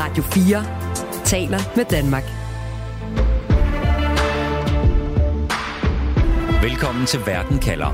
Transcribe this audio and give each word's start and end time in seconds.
Radio 0.00 0.22
4 0.22 1.24
taler 1.24 1.58
med 1.76 1.84
Danmark. 1.84 2.22
Velkommen 6.62 7.06
til 7.06 7.20
Verden 7.26 7.58
kalder. 7.58 7.90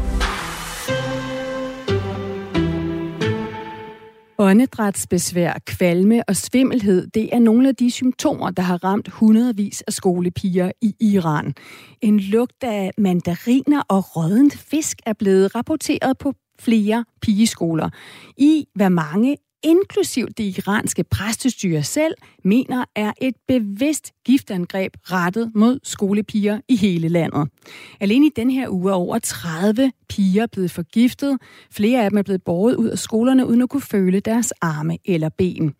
Åndedrætsbesvær, 4.38 5.58
kvalme 5.66 6.22
og 6.28 6.36
svimmelhed, 6.36 7.06
det 7.06 7.34
er 7.34 7.38
nogle 7.38 7.68
af 7.68 7.76
de 7.76 7.90
symptomer, 7.90 8.50
der 8.50 8.62
har 8.62 8.84
ramt 8.84 9.08
hundredvis 9.08 9.82
af 9.82 9.92
skolepiger 9.92 10.70
i 10.82 10.94
Iran. 11.00 11.54
En 12.00 12.20
lugt 12.20 12.64
af 12.64 12.90
mandariner 12.98 13.82
og 13.88 14.16
rådent 14.16 14.58
fisk 14.70 14.98
er 15.06 15.12
blevet 15.12 15.54
rapporteret 15.54 16.18
på 16.18 16.32
flere 16.60 17.04
pigeskoler. 17.22 17.90
I 18.36 18.66
hvad 18.74 18.90
mange 18.90 19.36
inklusiv 19.64 20.28
det 20.28 20.58
iranske 20.58 21.04
præstestyre 21.04 21.82
selv, 21.82 22.14
mener 22.44 22.84
er 22.96 23.12
et 23.20 23.34
bevidst 23.48 24.12
giftangreb 24.24 24.92
rettet 25.02 25.52
mod 25.54 25.78
skolepiger 25.82 26.60
i 26.68 26.76
hele 26.76 27.08
landet. 27.08 27.48
Alene 28.00 28.26
i 28.26 28.30
den 28.36 28.50
her 28.50 28.68
uge 28.68 28.90
er 28.90 28.94
over 28.94 29.18
30 29.18 29.92
piger 30.08 30.46
blevet 30.46 30.70
forgiftet. 30.70 31.38
Flere 31.70 32.04
af 32.04 32.10
dem 32.10 32.18
er 32.18 32.22
blevet 32.22 32.42
båret 32.42 32.74
ud 32.74 32.88
af 32.88 32.98
skolerne 32.98 33.46
uden 33.46 33.62
at 33.62 33.68
kunne 33.68 33.82
føle 33.82 34.20
deres 34.20 34.52
arme 34.52 34.98
eller 35.04 35.28
ben. 35.28 35.74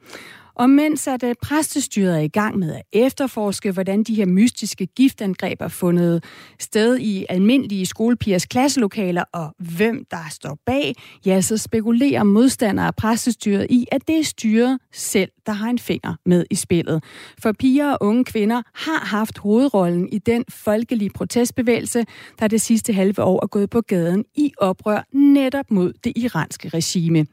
Og 0.54 0.70
mens 0.70 1.06
at 1.06 1.22
øh, 1.22 1.34
præstestyret 1.42 2.14
er 2.14 2.20
i 2.20 2.28
gang 2.28 2.58
med 2.58 2.74
at 2.74 2.82
efterforske, 2.92 3.72
hvordan 3.72 4.02
de 4.02 4.14
her 4.14 4.26
mystiske 4.26 4.86
giftangreb 4.86 5.60
er 5.60 5.68
fundet 5.68 6.24
sted 6.58 6.98
i 6.98 7.26
almindelige 7.28 7.86
skolepigers 7.86 8.46
klasselokaler, 8.46 9.24
og 9.32 9.54
hvem 9.58 10.04
der 10.10 10.28
står 10.30 10.58
bag, 10.66 10.94
ja, 11.26 11.40
så 11.40 11.56
spekulerer 11.56 12.22
modstandere 12.22 12.86
af 12.86 12.94
præstestyret 12.94 13.66
i, 13.70 13.86
at 13.92 14.08
det 14.08 14.18
er 14.18 14.24
styret 14.24 14.78
selv, 14.92 15.30
der 15.46 15.52
har 15.52 15.70
en 15.70 15.78
finger 15.78 16.14
med 16.26 16.44
i 16.50 16.54
spillet. 16.54 17.04
For 17.42 17.52
piger 17.52 17.92
og 17.92 17.98
unge 18.00 18.24
kvinder 18.24 18.62
har 18.74 19.06
haft 19.06 19.38
hovedrollen 19.38 20.08
i 20.08 20.18
den 20.18 20.44
folkelige 20.48 21.10
protestbevægelse, 21.10 22.04
der 22.40 22.48
det 22.48 22.60
sidste 22.60 22.92
halve 22.92 23.22
år 23.22 23.40
er 23.42 23.46
gået 23.46 23.70
på 23.70 23.80
gaden 23.80 24.24
i 24.34 24.52
oprør 24.58 25.02
netop 25.12 25.70
mod 25.70 25.92
det 26.04 26.12
iranske 26.16 26.68
regime. 26.68 27.26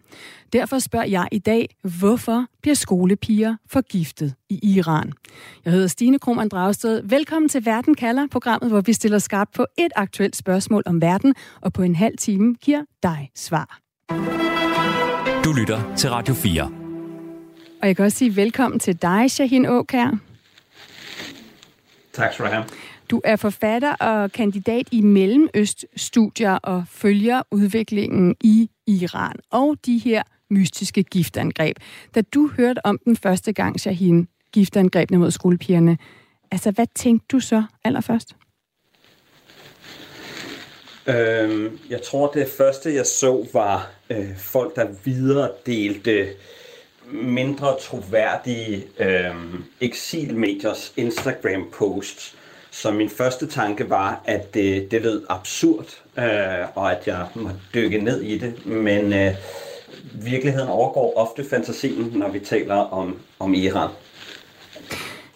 Derfor 0.53 0.79
spørger 0.79 1.05
jeg 1.05 1.27
i 1.31 1.39
dag, 1.39 1.69
hvorfor 1.99 2.45
bliver 2.61 2.75
skolepiger 2.75 3.55
forgiftet 3.67 4.35
i 4.49 4.75
Iran? 4.77 5.13
Jeg 5.65 5.73
hedder 5.73 5.87
Stine 5.87 6.19
Krohmann 6.19 6.49
Dragsted. 6.49 7.01
Velkommen 7.03 7.49
til 7.49 7.65
Verden 7.65 7.95
kalder, 7.95 8.27
programmet, 8.31 8.71
hvor 8.71 8.81
vi 8.81 8.93
stiller 8.93 9.19
skarpt 9.19 9.53
på 9.53 9.65
et 9.77 9.91
aktuelt 9.95 10.35
spørgsmål 10.35 10.83
om 10.85 11.01
verden, 11.01 11.35
og 11.61 11.73
på 11.73 11.81
en 11.81 11.95
halv 11.95 12.17
time 12.17 12.55
giver 12.55 12.83
dig 13.03 13.31
svar. 13.35 13.79
Du 15.43 15.53
lytter 15.53 15.95
til 15.95 16.09
Radio 16.09 16.33
4. 16.33 16.63
Og 17.81 17.87
jeg 17.87 17.95
kan 17.95 18.05
også 18.05 18.17
sige 18.17 18.35
velkommen 18.35 18.79
til 18.79 19.01
dig, 19.01 19.31
Shahin 19.31 19.65
Åkær. 19.65 20.17
Tak 22.13 22.33
skal 22.33 22.45
du 22.45 22.51
have. 22.51 22.63
Du 23.09 23.21
er 23.23 23.35
forfatter 23.35 23.93
og 23.93 24.31
kandidat 24.31 24.87
i 24.91 25.01
Mellemøststudier 25.01 26.53
og 26.53 26.83
følger 26.87 27.41
udviklingen 27.51 28.35
i 28.41 28.69
Iran 28.87 29.35
og 29.51 29.75
de 29.85 29.97
her 29.97 30.23
mystiske 30.51 31.03
giftangreb. 31.03 31.77
Da 32.15 32.21
du 32.21 32.49
hørte 32.57 32.85
om 32.85 32.99
den 33.05 33.17
første 33.17 33.53
gang, 33.53 33.79
Shahin, 33.79 34.27
giftangrebene 34.51 35.19
mod 35.19 35.31
skolepigerne, 35.31 35.97
altså 36.51 36.71
hvad 36.71 36.87
tænkte 36.95 37.25
du 37.31 37.39
så 37.39 37.63
allerførst? 37.83 38.35
Øhm, 41.07 41.79
jeg 41.89 42.01
tror, 42.01 42.27
det 42.27 42.47
første, 42.57 42.95
jeg 42.95 43.05
så, 43.05 43.47
var 43.53 43.89
øh, 44.09 44.37
folk, 44.37 44.75
der 44.75 44.87
videre 45.03 45.49
delte 45.65 46.27
mindre 47.11 47.75
troværdige 47.79 48.83
øh, 48.99 49.35
eksilmediers 49.81 50.93
Instagram-posts. 50.97 52.35
Så 52.71 52.91
min 52.91 53.09
første 53.09 53.47
tanke 53.47 53.89
var, 53.89 54.21
at 54.25 54.53
det, 54.53 54.91
det 54.91 55.01
lød 55.01 55.25
absurd, 55.29 56.01
øh, 56.17 56.67
og 56.75 56.91
at 56.91 57.07
jeg 57.07 57.27
må 57.35 57.49
dykke 57.73 57.97
ned 57.97 58.21
i 58.21 58.37
det. 58.37 58.65
Men 58.65 59.13
øh, 59.13 59.35
virkeligheden 60.13 60.69
overgår 60.69 61.13
ofte 61.17 61.49
fantasien, 61.49 62.11
når 62.15 62.29
vi 62.29 62.39
taler 62.39 62.75
om, 62.75 63.19
om 63.39 63.53
Iran. 63.53 63.89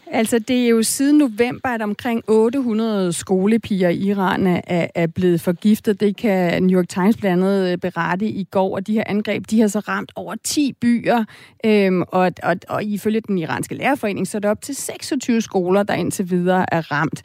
Altså, 0.07 0.39
det 0.39 0.65
er 0.65 0.69
jo 0.69 0.83
siden 0.83 1.17
november, 1.17 1.69
at 1.69 1.81
omkring 1.81 2.23
800 2.27 3.13
skolepiger 3.13 3.89
i 3.89 3.97
Iran 3.97 4.47
er, 4.47 4.87
er 4.95 5.07
blevet 5.07 5.41
forgiftet. 5.41 5.99
Det 5.99 6.17
kan 6.17 6.63
New 6.63 6.79
York 6.79 6.89
Times 6.89 7.17
blandt 7.17 7.43
andet 7.43 7.71
øh, 7.71 7.77
berette 7.77 8.25
i 8.25 8.43
går, 8.43 8.75
og 8.75 8.87
de 8.87 8.93
her 8.93 9.03
angreb, 9.05 9.43
de 9.49 9.61
har 9.61 9.67
så 9.67 9.79
ramt 9.79 10.11
over 10.15 10.35
10 10.43 10.73
byer, 10.81 11.23
øhm, 11.65 12.01
og, 12.01 12.31
og, 12.43 12.55
og 12.69 12.83
ifølge 12.83 13.21
den 13.21 13.37
iranske 13.37 13.75
lærerforening, 13.75 14.27
så 14.27 14.37
er 14.37 14.39
det 14.39 14.51
op 14.51 14.61
til 14.61 14.75
26 14.75 15.41
skoler, 15.41 15.83
der 15.83 15.93
indtil 15.93 16.29
videre 16.29 16.73
er 16.73 16.91
ramt. 16.91 17.21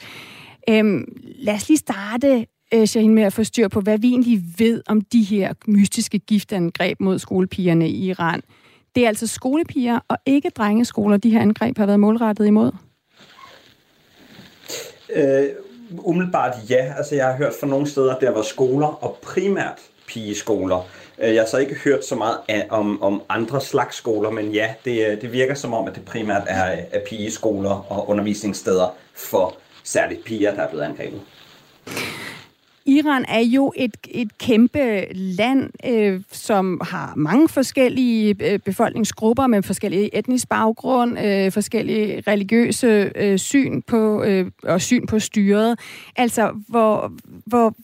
Øhm, 0.71 1.05
lad 1.39 1.55
os 1.55 1.69
lige 1.69 1.79
starte 1.79 2.47
øh, 2.75 2.87
Shahin, 2.87 3.15
med 3.15 3.23
at 3.23 3.33
få 3.33 3.45
styr 3.45 3.69
på, 3.69 3.81
hvad 3.81 3.99
vi 3.99 4.09
egentlig 4.09 4.43
ved 4.59 4.83
om 4.87 5.01
de 5.01 5.23
her 5.23 5.53
mystiske 5.67 6.19
giftangreb 6.19 7.01
mod 7.01 7.19
skolepigerne 7.19 7.89
i 7.89 8.09
Iran. 8.09 8.43
Det 8.95 9.05
er 9.05 9.09
altså 9.09 9.27
skolepiger 9.27 9.99
og 10.09 10.17
ikke 10.27 10.51
drengeskoler, 10.51 11.17
de 11.17 11.31
her 11.31 11.41
angreb 11.41 11.79
har 11.79 11.87
været 11.87 12.01
målrettet 12.01 12.47
imod? 12.47 12.73
Øh, 15.15 15.47
umiddelbart 15.99 16.55
ja. 16.71 16.95
Altså, 16.97 17.15
jeg 17.15 17.27
har 17.27 17.37
hørt 17.37 17.53
fra 17.61 17.67
nogle 17.67 17.87
steder, 17.87 18.15
at 18.15 18.21
der 18.21 18.31
var 18.31 18.43
skoler, 18.43 18.87
og 18.87 19.19
primært 19.23 19.79
pigeskoler. 20.07 20.89
Øh, 21.23 21.35
jeg 21.35 21.43
har 21.43 21.47
så 21.47 21.59
ikke 21.59 21.75
hørt 21.75 22.05
så 22.05 22.15
meget 22.15 22.39
af, 22.49 22.67
om, 22.71 23.03
om 23.03 23.23
andre 23.29 23.61
slags 23.61 23.97
skoler, 23.97 24.31
men 24.31 24.53
ja, 24.53 24.75
det, 24.85 25.23
det 25.23 25.33
virker 25.33 25.55
som 25.55 25.75
om, 25.75 25.89
at 25.89 25.95
det 25.95 26.05
primært 26.05 26.43
er, 26.47 26.77
er 26.93 27.01
pigeskoler 27.09 27.93
og 27.93 28.09
undervisningssteder 28.09 28.97
for 29.15 29.57
særligt 29.85 30.25
piger, 30.25 30.55
der 30.55 30.63
er 30.63 30.69
blevet 30.69 30.85
angrebet. 30.85 31.21
Iran 32.87 33.25
er 33.29 33.41
jo 33.41 33.73
et, 33.77 33.97
et 34.11 34.39
kæmpe 34.39 35.07
land, 35.13 35.71
øh, 35.87 36.21
som 36.33 36.81
har 36.85 37.13
mange 37.17 37.49
forskellige 37.49 38.37
øh, 38.41 38.59
befolkningsgrupper 38.59 39.47
med 39.47 39.63
forskellige 39.63 40.19
etnisk 40.19 40.49
baggrund, 40.49 41.19
øh, 41.19 41.53
forskellige 41.53 42.23
religiøse 42.27 43.13
øh, 43.15 43.39
syn 43.39 43.83
på 43.83 44.23
øh, 44.23 44.51
og 44.63 44.81
syn 44.81 45.07
på 45.07 45.19
styret. 45.19 45.79
Altså, 46.17 46.53
hvor, 46.69 47.13
hvor 47.47 47.75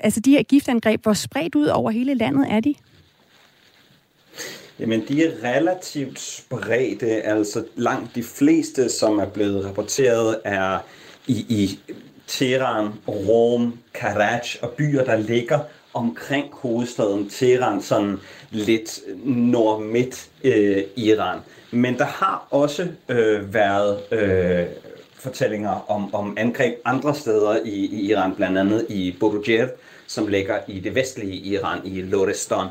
altså 0.00 0.20
de 0.20 0.30
her 0.30 0.42
giftangreb, 0.42 1.02
hvor 1.02 1.12
spredt 1.12 1.54
ud 1.54 1.66
over 1.66 1.90
hele 1.90 2.14
landet 2.14 2.46
er 2.50 2.60
de? 2.60 2.74
Jamen, 4.78 5.02
de 5.08 5.24
er 5.24 5.32
relativt 5.44 6.20
spredte. 6.20 7.06
Altså, 7.06 7.64
langt 7.76 8.14
de 8.14 8.22
fleste, 8.22 8.88
som 8.88 9.18
er 9.18 9.26
blevet 9.26 9.64
rapporteret, 9.64 10.40
er 10.44 10.78
i, 11.26 11.46
i 11.48 11.78
Teheran, 12.26 12.92
Rom, 13.08 13.78
Karaj 13.94 14.40
og 14.62 14.70
byer, 14.70 15.04
der 15.04 15.16
ligger 15.16 15.58
omkring 15.94 16.46
hovedstaden 16.52 17.28
Teheran, 17.28 17.82
sådan 17.82 18.16
lidt 18.50 19.00
nord-midt 19.24 20.28
øh, 20.44 20.82
Iran. 20.96 21.38
Men 21.70 21.98
der 21.98 22.04
har 22.04 22.46
også 22.50 22.88
øh, 23.08 23.54
været 23.54 24.12
øh, 24.12 24.66
fortællinger 25.14 25.90
om, 25.90 26.14
om 26.14 26.34
angreb 26.36 26.74
andre 26.84 27.14
steder 27.14 27.58
i, 27.64 27.70
i 27.70 28.10
Iran, 28.10 28.34
blandt 28.34 28.58
andet 28.58 28.86
i 28.88 29.16
Borujer, 29.20 29.68
som 30.06 30.26
ligger 30.26 30.58
i 30.68 30.80
det 30.80 30.94
vestlige 30.94 31.36
Iran, 31.36 31.80
i 31.84 32.02
Lorestan. 32.02 32.66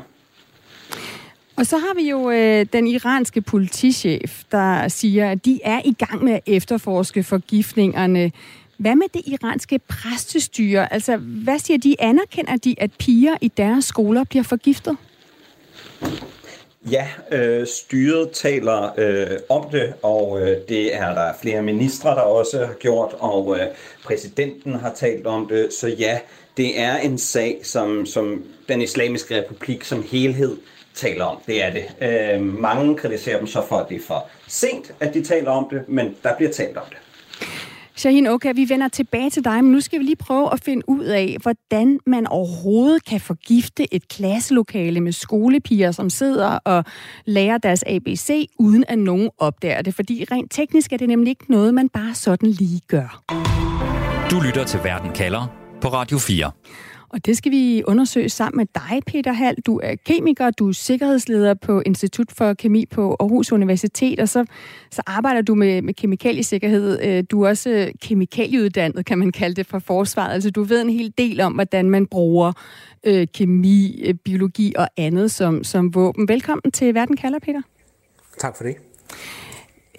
Og 1.56 1.66
så 1.66 1.78
har 1.78 1.94
vi 1.94 2.10
jo 2.10 2.30
øh, 2.30 2.66
den 2.72 2.86
iranske 2.86 3.40
politichef, 3.40 4.42
der 4.52 4.88
siger, 4.88 5.30
at 5.30 5.44
de 5.44 5.60
er 5.64 5.80
i 5.84 5.92
gang 5.92 6.24
med 6.24 6.32
at 6.32 6.40
efterforske 6.46 7.22
forgiftningerne. 7.22 8.32
Hvad 8.78 8.96
med 8.96 9.06
det 9.14 9.22
iranske 9.26 9.78
præstestyre? 9.78 10.92
Altså, 10.92 11.16
hvad 11.16 11.58
siger 11.58 11.78
de? 11.78 11.96
Anerkender 11.98 12.56
de, 12.56 12.74
at 12.78 12.90
piger 12.98 13.36
i 13.40 13.48
deres 13.48 13.84
skoler 13.84 14.24
bliver 14.24 14.42
forgiftet? 14.42 14.96
Ja, 16.90 17.08
øh, 17.32 17.66
styret 17.66 18.30
taler 18.30 18.92
øh, 18.98 19.38
om 19.48 19.70
det, 19.72 19.94
og 20.02 20.40
øh, 20.40 20.56
det 20.68 20.96
er 20.96 21.14
der 21.14 21.32
flere 21.42 21.62
ministre, 21.62 22.10
der 22.10 22.20
også 22.20 22.66
har 22.66 22.74
gjort, 22.74 23.14
og 23.18 23.58
øh, 23.60 23.66
præsidenten 24.04 24.74
har 24.74 24.92
talt 24.94 25.26
om 25.26 25.48
det. 25.48 25.72
Så 25.72 25.88
ja, 25.88 26.18
det 26.56 26.80
er 26.80 26.96
en 26.96 27.18
sag, 27.18 27.60
som, 27.62 28.06
som 28.06 28.44
den 28.68 28.82
islamiske 28.82 29.38
republik 29.38 29.84
som 29.84 30.04
helhed 30.10 30.56
taler 30.94 31.24
om. 31.24 31.38
Det 31.46 31.64
er 31.64 31.72
det. 31.72 31.84
Øh, 32.00 32.42
mange 32.42 32.96
kritiserer 32.96 33.38
dem 33.38 33.46
så 33.46 33.62
for, 33.68 33.76
at 33.76 33.88
det 33.88 33.96
er 33.96 34.06
for 34.06 34.28
sent, 34.48 34.92
at 35.00 35.14
de 35.14 35.24
taler 35.24 35.50
om 35.50 35.68
det, 35.70 35.88
men 35.88 36.16
der 36.22 36.36
bliver 36.36 36.52
talt 36.52 36.76
om 36.76 36.84
det. 36.90 36.98
Shahin 37.96 38.26
okay, 38.26 38.52
vi 38.54 38.68
vender 38.68 38.88
tilbage 38.88 39.30
til 39.30 39.44
dig, 39.44 39.64
men 39.64 39.72
nu 39.72 39.80
skal 39.80 39.98
vi 39.98 40.04
lige 40.04 40.16
prøve 40.16 40.52
at 40.52 40.60
finde 40.64 40.88
ud 40.88 41.04
af, 41.04 41.36
hvordan 41.42 41.98
man 42.06 42.26
overhovedet 42.26 43.04
kan 43.04 43.20
forgifte 43.20 43.94
et 43.94 44.08
klasselokale 44.08 45.00
med 45.00 45.12
skolepiger, 45.12 45.92
som 45.92 46.10
sidder 46.10 46.58
og 46.64 46.84
lærer 47.24 47.58
deres 47.58 47.84
ABC, 47.86 48.50
uden 48.58 48.84
at 48.88 48.98
nogen 48.98 49.30
opdager 49.38 49.82
det. 49.82 49.94
Fordi 49.94 50.24
rent 50.32 50.52
teknisk 50.52 50.92
er 50.92 50.96
det 50.96 51.08
nemlig 51.08 51.30
ikke 51.30 51.44
noget, 51.48 51.74
man 51.74 51.88
bare 51.88 52.14
sådan 52.14 52.50
lige 52.50 52.80
gør. 52.88 53.22
Du 54.30 54.40
lytter 54.46 54.64
til 54.64 54.80
Verden 54.84 55.12
kalder 55.12 55.46
på 55.80 55.88
Radio 55.88 56.18
4. 56.18 56.50
Og 57.14 57.26
det 57.26 57.36
skal 57.36 57.52
vi 57.52 57.82
undersøge 57.86 58.28
sammen 58.28 58.56
med 58.56 58.66
dig, 58.74 59.02
Peter 59.06 59.32
Hall. 59.32 59.56
Du 59.66 59.80
er 59.82 59.94
kemiker, 60.06 60.50
du 60.50 60.68
er 60.68 60.72
sikkerhedsleder 60.72 61.54
på 61.54 61.82
Institut 61.86 62.32
for 62.32 62.54
Kemi 62.54 62.86
på 62.86 63.16
Aarhus 63.20 63.52
Universitet, 63.52 64.20
og 64.20 64.28
så, 64.28 64.44
så 64.90 65.02
arbejder 65.06 65.42
du 65.42 65.54
med, 65.54 65.82
med 65.82 65.94
kemikaliesikkerhed. 65.94 67.02
Øh, 67.02 67.24
du 67.30 67.42
er 67.42 67.48
også 67.48 67.92
kemikalieuddannet, 68.02 69.06
kan 69.06 69.18
man 69.18 69.32
kalde 69.32 69.54
det, 69.54 69.66
fra 69.66 69.78
forsvaret. 69.78 70.32
Altså 70.32 70.50
du 70.50 70.62
ved 70.62 70.80
en 70.80 70.90
hel 70.90 71.14
del 71.18 71.40
om, 71.40 71.52
hvordan 71.52 71.90
man 71.90 72.06
bruger 72.06 72.52
øh, 73.04 73.26
kemi, 73.34 74.02
øh, 74.06 74.14
biologi 74.14 74.74
og 74.78 74.88
andet 74.96 75.30
som, 75.30 75.64
som 75.64 75.94
våben. 75.94 76.28
Velkommen 76.28 76.72
til 76.72 76.94
Verden 76.94 77.16
kalder, 77.16 77.38
Peter. 77.38 77.62
Tak 78.38 78.56
for 78.56 78.64
det. 78.64 78.76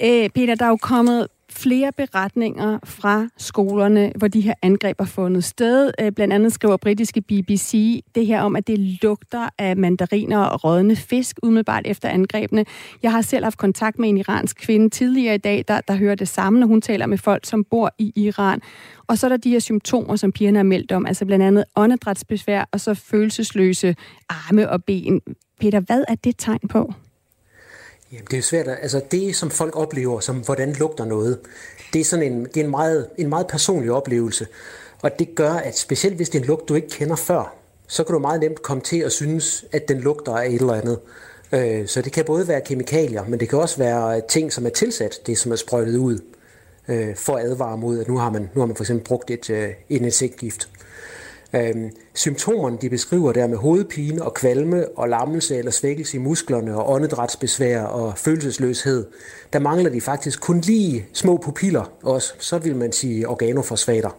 Øh, 0.03 0.29
Peter, 0.29 0.55
der 0.55 0.65
er 0.65 0.69
jo 0.69 0.77
kommet 0.81 1.27
flere 1.55 1.91
beretninger 1.91 2.79
fra 2.83 3.27
skolerne, 3.37 4.11
hvor 4.15 4.27
de 4.27 4.41
her 4.41 4.53
angreb 4.61 4.99
har 4.99 5.05
fundet 5.05 5.43
sted. 5.43 5.91
Øh, 6.01 6.11
blandt 6.11 6.33
andet 6.33 6.53
skriver 6.53 6.77
britiske 6.77 7.21
BBC 7.21 8.03
det 8.15 8.27
her 8.27 8.41
om, 8.41 8.55
at 8.55 8.67
det 8.67 8.79
lugter 8.79 9.49
af 9.57 9.77
mandariner 9.77 10.39
og 10.39 10.63
rådne 10.63 10.95
fisk 10.95 11.39
umiddelbart 11.43 11.83
efter 11.85 12.09
angrebene. 12.09 12.65
Jeg 13.03 13.11
har 13.11 13.21
selv 13.21 13.43
haft 13.43 13.57
kontakt 13.57 13.99
med 13.99 14.09
en 14.09 14.17
iransk 14.17 14.57
kvinde 14.57 14.89
tidligere 14.89 15.35
i 15.35 15.37
dag, 15.37 15.65
der, 15.67 15.81
der 15.81 15.95
hører 15.95 16.15
det 16.15 16.27
samme, 16.27 16.59
når 16.59 16.67
hun 16.67 16.81
taler 16.81 17.05
med 17.05 17.17
folk, 17.17 17.45
som 17.45 17.63
bor 17.63 17.91
i 17.97 18.13
Iran. 18.15 18.61
Og 19.07 19.17
så 19.17 19.27
er 19.27 19.29
der 19.29 19.37
de 19.37 19.49
her 19.49 19.59
symptomer, 19.59 20.15
som 20.15 20.31
pigerne 20.31 20.59
har 20.59 20.63
meldt 20.63 20.91
om, 20.91 21.05
altså 21.05 21.25
blandt 21.25 21.45
andet 21.45 21.63
åndedrætsbesvær 21.75 22.69
og 22.71 22.79
så 22.79 22.93
følelsesløse 22.93 23.95
arme 24.29 24.69
og 24.69 24.83
ben. 24.83 25.21
Peter, 25.59 25.79
hvad 25.79 26.03
er 26.07 26.15
det 26.15 26.35
tegn 26.37 26.67
på? 26.69 26.93
Jamen, 28.15 28.25
det 28.25 28.33
er 28.33 28.37
jo 28.37 28.43
svært. 28.43 28.67
At, 28.67 28.77
altså 28.81 29.01
det, 29.11 29.35
som 29.35 29.49
folk 29.49 29.75
oplever, 29.75 30.19
som 30.19 30.35
hvordan 30.35 30.73
lugter 30.73 31.05
noget, 31.05 31.39
det 31.93 32.01
er 32.01 32.05
sådan 32.05 32.31
en, 32.31 32.45
det 32.45 32.57
er 32.57 32.63
en, 32.63 32.71
meget, 32.71 33.07
en 33.17 33.29
meget 33.29 33.47
personlig 33.47 33.91
oplevelse. 33.91 34.47
Og 35.01 35.19
det 35.19 35.35
gør, 35.35 35.53
at 35.53 35.77
specielt 35.77 36.15
hvis 36.15 36.29
det 36.29 36.37
er 36.37 36.41
en 36.41 36.47
lugt, 36.47 36.69
du 36.69 36.75
ikke 36.75 36.89
kender 36.89 37.15
før, 37.15 37.55
så 37.87 38.03
kan 38.03 38.13
du 38.13 38.19
meget 38.19 38.39
nemt 38.39 38.61
komme 38.61 38.83
til 38.83 38.99
at 38.99 39.11
synes, 39.11 39.65
at 39.71 39.87
den 39.87 39.99
lugter 39.99 40.35
af 40.37 40.47
et 40.47 40.53
eller 40.53 40.73
andet. 40.73 40.99
Øh, 41.51 41.87
så 41.87 42.01
det 42.01 42.11
kan 42.11 42.25
både 42.25 42.47
være 42.47 42.61
kemikalier, 42.61 43.23
men 43.27 43.39
det 43.39 43.49
kan 43.49 43.59
også 43.59 43.77
være 43.77 44.17
øh, 44.17 44.23
ting, 44.23 44.53
som 44.53 44.65
er 44.65 44.69
tilsat, 44.69 45.19
det 45.27 45.37
som 45.37 45.51
er 45.51 45.55
sprøjtet 45.55 45.97
ud, 45.97 46.19
øh, 46.87 47.15
for 47.15 47.35
at 47.35 47.45
advare 47.45 47.77
mod, 47.77 47.99
at 47.99 48.07
nu 48.07 48.17
har 48.17 48.29
man, 48.29 48.49
nu 48.53 48.61
har 48.61 48.65
man 48.65 48.75
for 48.75 48.83
eksempel 48.83 49.05
brugt 49.05 49.31
et, 49.31 49.49
øh, 49.49 49.69
en 49.89 50.05
insektgift. 50.05 50.69
Øhm, 51.55 51.91
symptomerne, 52.13 52.77
de 52.81 52.89
beskriver 52.89 53.31
der 53.31 53.47
med 53.47 53.57
hovedpine 53.57 54.21
og 54.21 54.33
kvalme 54.33 54.97
og 54.97 55.09
lammelse 55.09 55.57
eller 55.57 55.71
svækkelse 55.71 56.17
i 56.17 56.19
musklerne 56.19 56.75
og 56.75 56.89
åndedrætsbesvær 56.89 57.81
og 57.81 58.17
følelsesløshed, 58.17 59.05
der 59.53 59.59
mangler 59.59 59.89
de 59.89 60.01
faktisk 60.01 60.41
kun 60.41 60.59
lige 60.59 61.05
små 61.13 61.37
pupiller 61.37 61.91
også. 62.03 62.33
Så 62.39 62.57
vil 62.57 62.75
man 62.75 62.91
sige 62.91 63.27
organofosfater. 63.27 64.09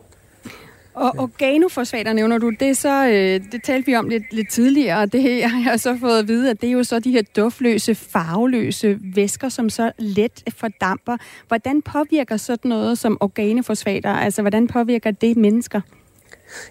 Og 0.95 1.13
organofosfater 1.19 2.13
nævner 2.13 2.39
du, 2.39 2.51
det, 2.51 2.77
så, 2.77 3.07
øh, 3.07 3.53
det 3.53 3.63
talte 3.65 3.87
vi 3.87 3.97
om 3.97 4.09
lidt, 4.09 4.33
lidt 4.33 4.51
tidligere, 4.51 4.99
og 4.99 5.13
det 5.13 5.39
jeg 5.39 5.51
har 5.51 5.71
jeg 5.71 5.81
så 5.81 5.97
fået 6.01 6.19
at 6.19 6.29
vide, 6.29 6.51
at 6.51 6.61
det 6.61 6.69
er 6.69 6.73
jo 6.73 6.85
så 6.85 6.99
de 6.99 7.11
her 7.11 7.23
duftløse, 7.37 7.95
farveløse 7.95 8.99
væsker, 9.15 9.49
som 9.49 9.71
så 9.71 9.93
let 9.99 10.43
fordamper. 10.57 11.17
Hvordan 11.49 11.83
påvirker 11.83 12.37
sådan 12.37 12.69
noget 12.69 12.99
som 12.99 13.17
organofosfater? 13.21 14.11
Altså, 14.11 14.43
hvordan 14.43 14.69
påvirker 14.69 15.11
det 15.11 15.37
mennesker? 15.37 15.81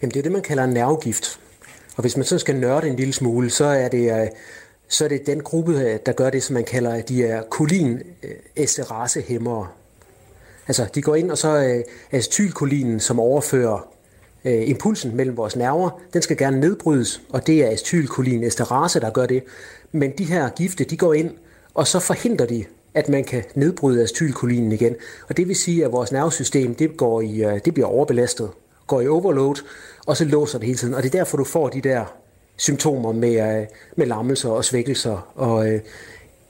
Jamen, 0.01 0.11
det 0.11 0.19
er 0.19 0.23
det, 0.23 0.31
man 0.31 0.41
kalder 0.41 0.63
en 0.63 0.69
nervegift. 0.69 1.39
Og 1.95 2.01
hvis 2.01 2.17
man 2.17 2.25
så 2.25 2.37
skal 2.37 2.55
nørde 2.55 2.87
en 2.87 2.95
lille 2.95 3.13
smule, 3.13 3.49
så 3.49 3.65
er 3.65 3.87
det, 3.87 4.21
øh, 4.21 4.27
så 4.87 5.05
er 5.05 5.09
det 5.09 5.27
den 5.27 5.43
gruppe, 5.43 5.79
øh, 5.79 5.99
der 6.05 6.11
gør 6.11 6.29
det, 6.29 6.43
som 6.43 6.53
man 6.53 6.63
kalder, 6.63 7.01
de 7.01 7.25
er 7.25 7.41
kolin 7.49 8.01
øh, 8.57 9.23
hæmmere. 9.27 9.67
Altså, 10.67 10.87
de 10.95 11.01
går 11.01 11.15
ind, 11.15 11.31
og 11.31 11.37
så 11.37 11.47
er 11.47 11.81
acetylkolinen, 12.11 12.99
som 12.99 13.19
overfører 13.19 13.87
øh, 14.45 14.69
impulsen 14.69 15.15
mellem 15.15 15.37
vores 15.37 15.55
nerver, 15.55 16.01
den 16.13 16.21
skal 16.21 16.37
gerne 16.37 16.59
nedbrydes, 16.59 17.21
og 17.29 17.47
det 17.47 17.63
er 17.63 17.71
acetylkolin 17.71 18.43
esterase, 18.43 18.99
der 18.99 19.09
gør 19.09 19.25
det. 19.25 19.43
Men 19.91 20.11
de 20.17 20.23
her 20.23 20.49
gifte, 20.49 20.83
de 20.83 20.97
går 20.97 21.13
ind, 21.13 21.31
og 21.73 21.87
så 21.87 21.99
forhindrer 21.99 22.45
de, 22.45 22.65
at 22.93 23.09
man 23.09 23.23
kan 23.23 23.43
nedbryde 23.55 24.03
acetylkolinen 24.03 24.71
igen. 24.71 24.95
Og 25.29 25.37
det 25.37 25.47
vil 25.47 25.55
sige, 25.55 25.85
at 25.85 25.91
vores 25.91 26.11
nervesystem, 26.11 26.75
det, 26.75 26.97
går 26.97 27.21
i, 27.21 27.59
det 27.65 27.73
bliver 27.73 27.87
overbelastet 27.87 28.49
går 28.87 29.01
i 29.01 29.07
overload, 29.07 29.55
og 30.07 30.17
så 30.17 30.25
låser 30.25 30.59
det 30.59 30.65
hele 30.65 30.77
tiden. 30.77 30.93
Og 30.93 31.03
det 31.03 31.15
er 31.15 31.17
derfor, 31.17 31.37
du 31.37 31.43
får 31.43 31.69
de 31.69 31.81
der 31.81 32.05
symptomer 32.57 33.11
med, 33.11 33.59
øh, 33.59 33.67
med 33.95 34.05
lammelser 34.05 34.49
og 34.49 34.65
svækkelser. 34.65 35.31
Og 35.35 35.73
øh, 35.73 35.79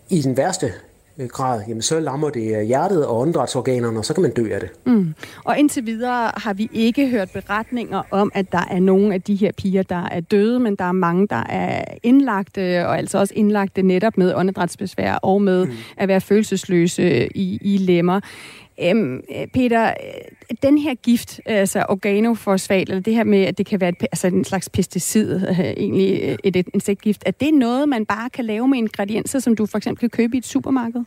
i 0.09 0.21
den 0.21 0.37
værste 0.37 0.73
øh, 1.17 1.27
grad, 1.27 1.61
jamen, 1.67 1.81
så 1.81 1.99
lammer 1.99 2.29
det 2.29 2.67
hjertet 2.67 3.05
og 3.05 3.19
åndedrætsorganerne, 3.19 3.99
og 3.99 4.05
så 4.05 4.13
kan 4.13 4.21
man 4.21 4.31
dø 4.31 4.53
af 4.53 4.59
det. 4.59 4.69
Mm. 4.85 5.13
Og 5.43 5.59
indtil 5.59 5.85
videre 5.85 6.31
har 6.37 6.53
vi 6.53 6.69
ikke 6.73 7.09
hørt 7.09 7.29
beretninger 7.31 8.03
om, 8.11 8.31
at 8.33 8.51
der 8.51 8.67
er 8.71 8.79
nogle 8.79 9.13
af 9.13 9.21
de 9.21 9.35
her 9.35 9.51
piger, 9.51 9.83
der 9.83 10.07
er 10.11 10.19
døde, 10.19 10.59
men 10.59 10.75
der 10.75 10.85
er 10.85 10.91
mange, 10.91 11.27
der 11.27 11.43
er 11.49 11.83
indlagte, 12.03 12.87
og 12.87 12.97
altså 12.97 13.17
også 13.17 13.33
indlagte 13.37 13.81
netop 13.81 14.17
med 14.17 14.33
åndedrætsbesvær 14.35 15.13
og 15.13 15.41
med 15.41 15.65
mm. 15.65 15.71
at 15.97 16.07
være 16.07 16.21
følelsesløse 16.21 17.37
i, 17.37 17.59
i 17.61 17.77
lemmer. 17.77 18.19
Øhm, 18.81 19.23
Peter, 19.53 19.87
øh, 19.87 20.55
den 20.63 20.77
her 20.77 20.95
gift, 20.95 21.39
altså 21.45 21.85
organofosfat, 21.89 22.89
eller 22.89 23.01
det 23.01 23.15
her 23.15 23.23
med, 23.23 23.43
at 23.43 23.57
det 23.57 23.65
kan 23.65 23.81
være 23.81 23.89
et, 23.89 24.01
altså 24.01 24.27
en 24.27 24.45
slags 24.45 24.69
pesticid, 24.69 25.35
øh, 25.35 25.59
egentlig 25.59 26.21
øh, 26.23 26.37
et, 26.43 26.55
et 26.55 26.67
insektgift, 26.73 27.23
er 27.25 27.31
det 27.31 27.53
noget, 27.53 27.89
man 27.89 28.05
bare 28.05 28.29
kan 28.29 28.45
lave 28.45 28.67
med 28.67 28.77
ingredienser, 28.77 29.39
som 29.39 29.55
du 29.55 29.65
for 29.65 29.77
eksempel 29.77 29.99
kan 29.99 30.09
købe 30.09 30.35
i 30.35 30.37
et 30.37 30.45
supermarked? 30.45 31.01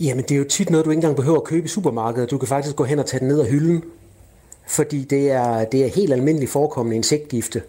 Jamen, 0.00 0.24
det 0.24 0.30
er 0.30 0.38
jo 0.38 0.44
tit 0.44 0.70
noget, 0.70 0.86
du 0.86 0.90
ikke 0.90 0.98
engang 0.98 1.16
behøver 1.16 1.38
at 1.38 1.44
købe 1.44 1.64
i 1.64 1.68
supermarkedet. 1.68 2.30
Du 2.30 2.38
kan 2.38 2.48
faktisk 2.48 2.76
gå 2.76 2.84
hen 2.84 2.98
og 2.98 3.06
tage 3.06 3.20
den 3.20 3.28
ned 3.28 3.40
af 3.40 3.46
hylden, 3.50 3.82
fordi 4.68 5.04
det 5.04 5.30
er, 5.30 5.64
det 5.64 5.84
er 5.84 5.88
helt 5.88 6.12
almindeligt 6.12 6.50
forekommende 6.50 6.96
insektgifte, 6.96 7.62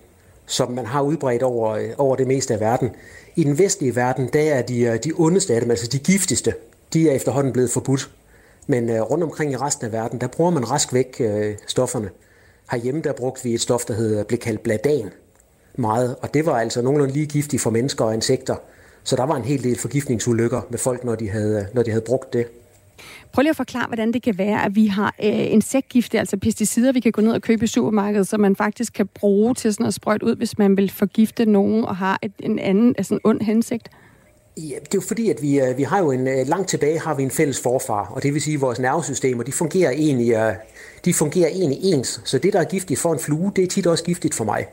som 0.45 0.71
man 0.71 0.85
har 0.85 1.01
udbredt 1.01 1.43
over, 1.43 1.79
over 1.97 2.15
det 2.15 2.27
meste 2.27 2.53
af 2.53 2.59
verden. 2.59 2.89
I 3.35 3.43
den 3.43 3.59
vestlige 3.59 3.95
verden, 3.95 4.29
der 4.33 4.53
er 4.53 4.61
de, 4.61 4.97
de 5.03 5.11
ondeste 5.15 5.53
af 5.53 5.61
dem, 5.61 5.71
altså 5.71 5.87
de 5.87 5.99
giftigste, 5.99 6.53
de 6.93 7.09
er 7.09 7.13
efterhånden 7.13 7.53
blevet 7.53 7.69
forbudt. 7.69 8.09
Men 8.67 8.89
øh, 8.89 9.01
rundt 9.01 9.23
omkring 9.23 9.51
i 9.51 9.55
resten 9.55 9.85
af 9.85 9.91
verden, 9.91 10.21
der 10.21 10.27
bruger 10.27 10.51
man 10.51 10.71
rask 10.71 10.93
væk 10.93 11.15
øh, 11.19 11.55
stofferne. 11.67 12.09
Herhjemme 12.71 13.01
der 13.01 13.13
brugte 13.13 13.43
vi 13.43 13.53
et 13.53 13.61
stof, 13.61 13.85
der 13.85 13.93
hed, 13.93 14.25
blev 14.25 14.39
kaldt 14.39 14.63
bladan 14.63 15.11
meget, 15.77 16.15
og 16.21 16.33
det 16.33 16.45
var 16.45 16.59
altså 16.59 16.81
nogenlunde 16.81 17.13
lige 17.13 17.25
giftigt 17.25 17.61
for 17.61 17.69
mennesker 17.69 18.05
og 18.05 18.13
insekter. 18.13 18.55
Så 19.03 19.15
der 19.15 19.23
var 19.23 19.35
en 19.35 19.43
hel 19.43 19.63
del 19.63 19.79
forgiftningsulykker 19.79 20.61
med 20.69 20.79
folk, 20.79 21.03
når 21.03 21.15
de 21.15 21.29
havde, 21.29 21.67
når 21.73 21.83
de 21.83 21.89
havde 21.91 22.03
brugt 22.07 22.33
det. 22.33 22.47
Prøv 23.31 23.41
lige 23.41 23.49
at 23.49 23.55
forklare, 23.55 23.87
hvordan 23.87 24.13
det 24.13 24.21
kan 24.21 24.37
være, 24.37 24.65
at 24.65 24.75
vi 24.75 24.87
har 24.87 25.15
øh, 25.23 25.51
insektgifte, 25.51 26.19
altså 26.19 26.37
pesticider, 26.37 26.91
vi 26.91 26.99
kan 26.99 27.11
gå 27.11 27.21
ned 27.21 27.31
og 27.31 27.41
købe 27.41 27.63
i 27.63 27.67
supermarkedet, 27.67 28.27
som 28.27 28.39
man 28.39 28.55
faktisk 28.55 28.93
kan 28.93 29.07
bruge 29.07 29.53
til 29.53 29.73
sådan 29.73 29.85
at 29.85 29.93
sprøjte 29.93 30.25
ud, 30.25 30.35
hvis 30.35 30.57
man 30.57 30.77
vil 30.77 30.91
forgifte 30.91 31.45
nogen 31.45 31.85
og 31.85 31.95
har 31.95 32.19
et, 32.21 32.31
en 32.39 32.59
anden 32.59 32.95
altså 32.97 33.13
en 33.13 33.19
ond 33.23 33.41
hensigt. 33.41 33.89
Ja, 34.57 34.75
det 34.75 34.75
er 34.75 34.95
jo 34.95 35.01
fordi, 35.01 35.29
at 35.29 35.41
vi, 35.41 35.59
øh, 35.59 35.77
vi 35.77 35.83
har 35.83 35.99
jo 35.99 36.11
en, 36.11 36.27
øh, 36.27 36.47
langt 36.47 36.69
tilbage 36.69 36.99
har 36.99 37.13
vi 37.13 37.23
en 37.23 37.31
fælles 37.31 37.59
forfar, 37.59 38.05
og 38.05 38.23
det 38.23 38.33
vil 38.33 38.41
sige, 38.41 38.53
at 38.53 38.61
vores 38.61 38.79
nervesystemer, 38.79 39.43
de 39.43 39.51
fungerer 39.51 39.91
egentlig, 39.91 40.33
øh, 40.33 40.53
de 41.05 41.13
fungerer 41.13 41.47
egentlig 41.49 41.79
ens. 41.81 42.21
Så 42.25 42.37
det, 42.37 42.53
der 42.53 42.59
er 42.59 42.63
giftigt 42.63 42.99
for 42.99 43.13
en 43.13 43.19
flue, 43.19 43.51
det 43.55 43.63
er 43.63 43.67
tit 43.67 43.87
også 43.87 44.03
giftigt 44.03 44.33
for 44.35 44.43
mig. 44.43 44.67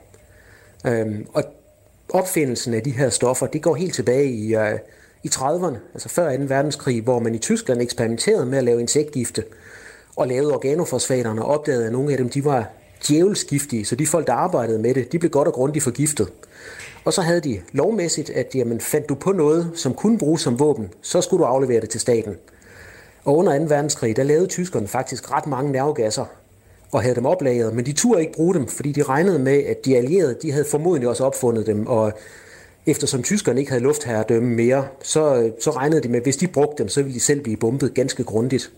Øhm, 0.87 1.27
og 1.33 1.45
opfindelsen 2.09 2.75
af 2.75 2.83
de 2.83 2.91
her 2.91 3.11
stoffer, 3.11 3.47
det 3.47 3.62
går 3.62 3.75
helt 3.75 3.95
tilbage 3.95 4.27
i, 4.27 4.55
i 5.23 5.29
30'erne, 5.29 5.77
altså 5.95 6.09
før 6.09 6.37
2. 6.37 6.43
verdenskrig, 6.43 7.03
hvor 7.03 7.19
man 7.19 7.35
i 7.35 7.39
Tyskland 7.39 7.83
eksperimenterede 7.83 8.47
med 8.47 8.59
at 8.59 8.65
lave 8.65 8.81
insektgifte, 8.81 9.45
og 10.17 10.29
lavede 10.29 10.55
organofosfaterne, 10.55 11.45
og 11.45 11.49
opdagede, 11.49 11.87
at 11.87 11.93
nogle 11.93 12.12
af 12.12 12.19
dem, 12.19 12.29
de 12.29 12.45
var 12.45 12.71
djævelsgiftige, 13.09 13.85
så 13.85 13.97
de 13.97 14.07
folk, 14.07 14.27
der 14.27 14.33
arbejdede 14.33 14.79
med 14.79 14.95
det, 14.95 15.12
de 15.12 15.19
blev 15.19 15.31
godt 15.31 15.49
og 15.49 15.55
grundigt 15.55 15.83
forgiftet. 15.83 16.29
Og 17.04 17.12
så 17.12 17.23
havde 17.23 17.40
de 17.40 17.61
lovmæssigt, 17.73 18.30
at 18.30 18.54
jamen, 18.54 18.80
fandt 18.80 19.09
du 19.09 19.14
på 19.14 19.32
noget, 19.32 19.71
som 19.75 19.94
kunne 19.94 20.18
bruges 20.18 20.42
som 20.42 20.59
våben, 20.59 20.90
så 21.02 21.21
skulle 21.21 21.40
du 21.40 21.47
aflevere 21.47 21.80
det 21.80 21.90
til 21.90 22.00
staten. 22.00 22.37
Og 23.25 23.37
under 23.37 23.59
2. 23.59 23.64
verdenskrig, 23.64 24.16
der 24.16 24.23
lavede 24.23 24.47
tyskerne 24.47 24.88
faktisk 24.88 25.32
ret 25.32 25.47
mange 25.47 25.73
nervegasser 25.73 26.25
og 26.92 27.02
havde 27.02 27.14
dem 27.14 27.26
oplagret, 27.26 27.75
men 27.75 27.87
de 27.87 27.92
turde 27.92 28.21
ikke 28.21 28.32
bruge 28.32 28.54
dem, 28.54 28.66
fordi 28.66 28.92
de 28.92 29.02
regnede 29.02 29.38
med, 29.38 29.62
at 29.64 29.85
de 29.85 29.97
allierede, 29.97 30.37
de 30.42 30.52
havde 30.52 30.64
formodentlig 30.64 31.09
også 31.09 31.25
opfundet 31.25 31.66
dem, 31.66 31.87
og 31.87 32.12
eftersom 32.87 33.23
tyskerne 33.23 33.61
ikke 33.61 33.71
havde 33.71 33.82
luftherredømme 33.82 34.49
mere, 34.49 34.87
så, 35.02 35.52
så 35.61 35.71
regnede 35.71 36.02
de 36.02 36.09
med, 36.09 36.16
at 36.16 36.23
hvis 36.23 36.37
de 36.37 36.47
brugte 36.47 36.82
dem, 36.82 36.88
så 36.88 37.02
ville 37.02 37.14
de 37.14 37.21
selv 37.21 37.40
blive 37.40 37.56
bombet 37.56 37.94
ganske 37.94 38.25
grundigt. 38.25 38.73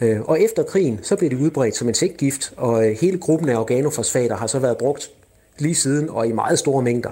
Øh, 0.00 0.20
og 0.20 0.40
efter 0.40 0.62
krigen, 0.62 0.98
så 1.02 1.16
blev 1.16 1.30
det 1.30 1.36
udbredt 1.36 1.76
som 1.76 1.86
en 1.86 1.90
insektgift, 1.90 2.52
og 2.56 2.88
øh, 2.88 2.96
hele 3.00 3.18
gruppen 3.18 3.48
af 3.48 3.56
organofosfater 3.56 4.36
har 4.36 4.46
så 4.46 4.58
været 4.58 4.78
brugt 4.78 5.10
lige 5.58 5.74
siden 5.74 6.10
og 6.10 6.26
i 6.26 6.32
meget 6.32 6.58
store 6.58 6.82
mængder. 6.82 7.10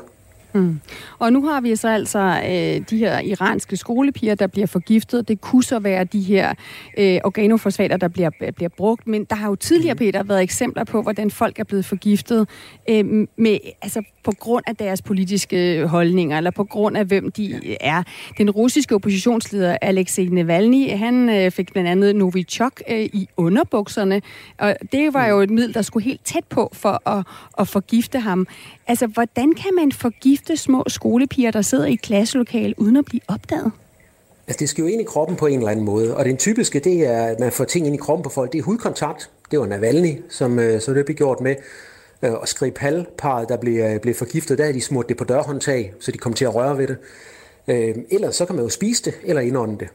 Mm. 0.56 0.80
Og 1.18 1.32
nu 1.32 1.46
har 1.46 1.60
vi 1.60 1.76
så 1.76 1.88
altså 1.88 2.18
øh, 2.18 2.84
de 2.90 2.98
her 2.98 3.20
iranske 3.20 3.76
skolepiger, 3.76 4.34
der 4.34 4.46
bliver 4.46 4.66
forgiftet. 4.66 5.28
Det 5.28 5.40
kunne 5.40 5.64
så 5.64 5.78
være 5.78 6.04
de 6.04 6.20
her 6.20 6.54
øh, 6.98 7.18
organofosfater, 7.24 7.96
der 7.96 8.08
bliver, 8.08 8.30
bliver 8.56 8.68
brugt. 8.76 9.06
Men 9.06 9.24
der 9.24 9.36
har 9.36 9.48
jo 9.48 9.54
tidligere, 9.54 9.94
mm. 9.94 9.98
Peter, 9.98 10.22
været 10.22 10.42
eksempler 10.42 10.84
på, 10.84 11.02
hvordan 11.02 11.30
folk 11.30 11.58
er 11.58 11.64
blevet 11.64 11.84
forgiftet 11.84 12.48
øh, 12.90 13.26
med, 13.36 13.58
altså, 13.82 14.02
på 14.24 14.32
grund 14.40 14.64
af 14.66 14.76
deres 14.76 15.02
politiske 15.02 15.86
holdninger, 15.86 16.36
eller 16.36 16.50
på 16.50 16.64
grund 16.64 16.96
af, 16.96 17.04
hvem 17.04 17.32
de 17.32 17.76
er. 17.80 18.02
Den 18.38 18.50
russiske 18.50 18.94
oppositionsleder 18.94 19.76
Alexei 19.82 20.28
Navalny, 20.28 20.90
han 20.90 21.28
øh, 21.28 21.50
fik 21.50 21.72
blandt 21.72 21.90
andet 21.90 22.16
Novichok 22.16 22.82
øh, 22.90 23.00
i 23.00 23.28
underbukserne. 23.36 24.22
Og 24.58 24.76
det 24.92 25.14
var 25.14 25.26
jo 25.26 25.40
et 25.40 25.50
middel, 25.50 25.74
der 25.74 25.82
skulle 25.82 26.04
helt 26.04 26.24
tæt 26.24 26.44
på 26.44 26.70
for 26.72 27.08
at, 27.08 27.26
at 27.58 27.68
forgifte 27.68 28.18
ham. 28.18 28.46
Altså, 28.86 29.06
hvordan 29.06 29.54
kan 29.54 29.70
man 29.74 29.92
forgifte 29.92 30.45
små 30.54 30.84
skolepiger, 30.86 31.50
der 31.50 31.62
sidder 31.62 31.86
i 31.86 31.92
et 31.92 32.02
klasselokale, 32.02 32.74
uden 32.76 32.96
at 32.96 33.04
blive 33.04 33.20
opdaget? 33.28 33.72
Altså, 34.46 34.60
det 34.60 34.68
skal 34.68 34.82
jo 34.82 34.88
ind 34.88 35.00
i 35.00 35.04
kroppen 35.04 35.36
på 35.36 35.46
en 35.46 35.58
eller 35.58 35.70
anden 35.70 35.84
måde. 35.84 36.16
Og 36.16 36.24
den 36.24 36.36
typiske, 36.36 36.78
det 36.78 37.06
er, 37.06 37.24
at 37.24 37.40
man 37.40 37.52
får 37.52 37.64
ting 37.64 37.86
ind 37.86 37.94
i 37.94 37.98
kroppen 37.98 38.22
på 38.22 38.30
folk. 38.30 38.52
Det 38.52 38.58
er 38.58 38.62
hudkontakt. 38.62 39.30
Det 39.50 39.58
var 39.58 39.66
Navalny, 39.66 40.22
som, 40.28 40.58
øh, 40.58 40.72
som 40.72 40.80
så 40.80 40.94
det 40.94 41.04
blev 41.04 41.16
gjort 41.16 41.40
med. 41.40 41.54
Øh, 42.22 42.32
og 42.32 42.48
Skripal-parret, 42.48 43.48
der 43.48 43.56
blev, 43.56 43.84
øh, 43.84 44.00
blev 44.00 44.14
forgiftet, 44.14 44.58
der 44.58 44.64
er 44.64 44.72
de 44.72 44.80
smurt 44.80 45.08
det 45.08 45.16
på 45.16 45.24
dørhåndtag, 45.24 45.92
så 46.00 46.12
de 46.12 46.18
kom 46.18 46.32
til 46.32 46.44
at 46.44 46.54
røre 46.54 46.78
ved 46.78 46.86
det. 46.86 46.96
Ellers 48.10 48.36
så 48.36 48.46
kan 48.46 48.56
man 48.56 48.64
jo 48.64 48.68
spise 48.68 49.04
det, 49.04 49.14
eller 49.24 49.42
indånde 49.42 49.78
det. 49.78 49.88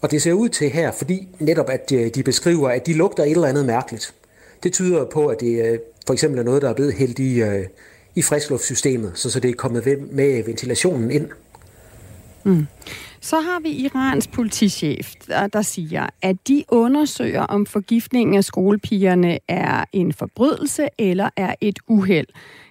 Og 0.00 0.10
det 0.10 0.22
ser 0.22 0.32
ud 0.32 0.48
til 0.48 0.70
her, 0.70 0.92
fordi 0.92 1.28
netop 1.38 1.70
at 1.70 1.90
de 1.90 2.22
beskriver, 2.24 2.68
at 2.68 2.86
de 2.86 2.92
lugter 2.92 3.22
et 3.22 3.30
eller 3.30 3.48
andet 3.48 3.66
mærkeligt. 3.66 4.14
Det 4.62 4.72
tyder 4.72 5.04
på, 5.04 5.26
at 5.26 5.40
det 5.40 5.80
for 6.06 6.12
eksempel 6.12 6.40
er 6.40 6.44
noget, 6.44 6.62
der 6.62 6.68
er 6.68 6.74
blevet 6.74 6.94
hældt 6.94 7.18
i, 7.18 7.42
i 8.14 8.22
friskluftsystemet, 8.22 9.12
så, 9.14 9.30
så 9.30 9.40
det 9.40 9.50
er 9.50 9.54
kommet 9.54 9.84
med 10.12 10.44
ventilationen 10.44 11.10
ind. 11.10 11.28
Mm. 12.44 12.66
Så 13.20 13.40
har 13.40 13.60
vi 13.60 13.68
Irans 13.68 14.26
politichef, 14.26 15.14
der, 15.26 15.46
der 15.46 15.62
siger, 15.62 16.06
at 16.22 16.36
de 16.48 16.64
undersøger, 16.68 17.42
om 17.42 17.66
forgiftningen 17.66 18.36
af 18.36 18.44
skolepigerne 18.44 19.38
er 19.48 19.84
en 19.92 20.12
forbrydelse 20.12 20.88
eller 20.98 21.30
er 21.36 21.54
et 21.60 21.78
uheld. 21.86 22.26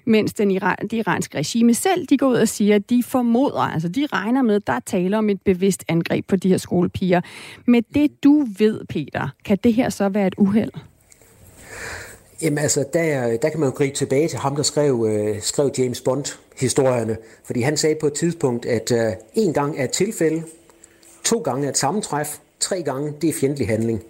Mens 0.06 0.34
den 0.34 0.52
iran, 0.52 0.76
det 0.82 0.94
iranske 0.94 1.38
regime 1.38 1.74
selv, 1.74 2.08
de 2.08 2.18
går 2.18 2.28
ud 2.28 2.36
og 2.36 2.48
siger, 2.48 2.76
at 2.76 2.90
de 2.90 3.04
formoder, 3.04 3.60
altså 3.60 3.90
de 3.90 4.08
regner 4.14 4.42
med, 4.42 4.56
at 4.56 4.68
der 4.68 4.80
taler 4.86 5.18
om 5.18 5.30
et 5.30 5.42
bevidst 5.42 5.84
angreb 5.88 6.28
på 6.28 6.36
de 6.36 6.50
her 6.50 6.58
skolepiger. 6.58 7.22
Med 7.66 7.82
det 7.94 8.24
du 8.24 8.48
ved, 8.58 8.82
Peter, 8.90 9.30
kan 9.46 9.58
det 9.64 9.74
her 9.74 9.90
så 9.90 10.10
være 10.10 10.28
et 10.28 10.36
uheld? 10.38 10.72
Jamen 12.42 12.58
altså, 12.58 12.86
der, 12.94 13.38
der 13.38 13.50
kan 13.50 13.60
man 13.60 13.70
jo 13.70 13.76
gribe 13.76 13.96
tilbage 13.96 14.28
til 14.28 14.40
ham, 14.40 14.56
der 14.56 14.64
skrev, 14.64 15.08
øh, 15.10 15.42
skrev 15.42 15.72
James 15.78 16.02
Bond-historierne. 16.02 17.18
Fordi 17.44 17.62
han 17.62 17.78
sagde 17.78 17.96
på 17.96 18.08
et 18.08 18.14
tidspunkt, 18.14 18.66
at 18.66 18.92
øh, 18.92 19.14
en 19.34 19.54
gang 19.54 19.80
er 19.80 19.84
et 19.84 19.92
tilfælde, 19.92 20.44
to 21.24 21.40
gange 21.40 21.66
er 21.66 21.70
et 21.70 21.78
sammentræf, 21.78 22.38
tre 22.60 22.82
gange 22.82 23.14
det 23.22 23.30
er 23.30 23.34
fjendtlig 23.34 23.68
handling. 23.68 24.04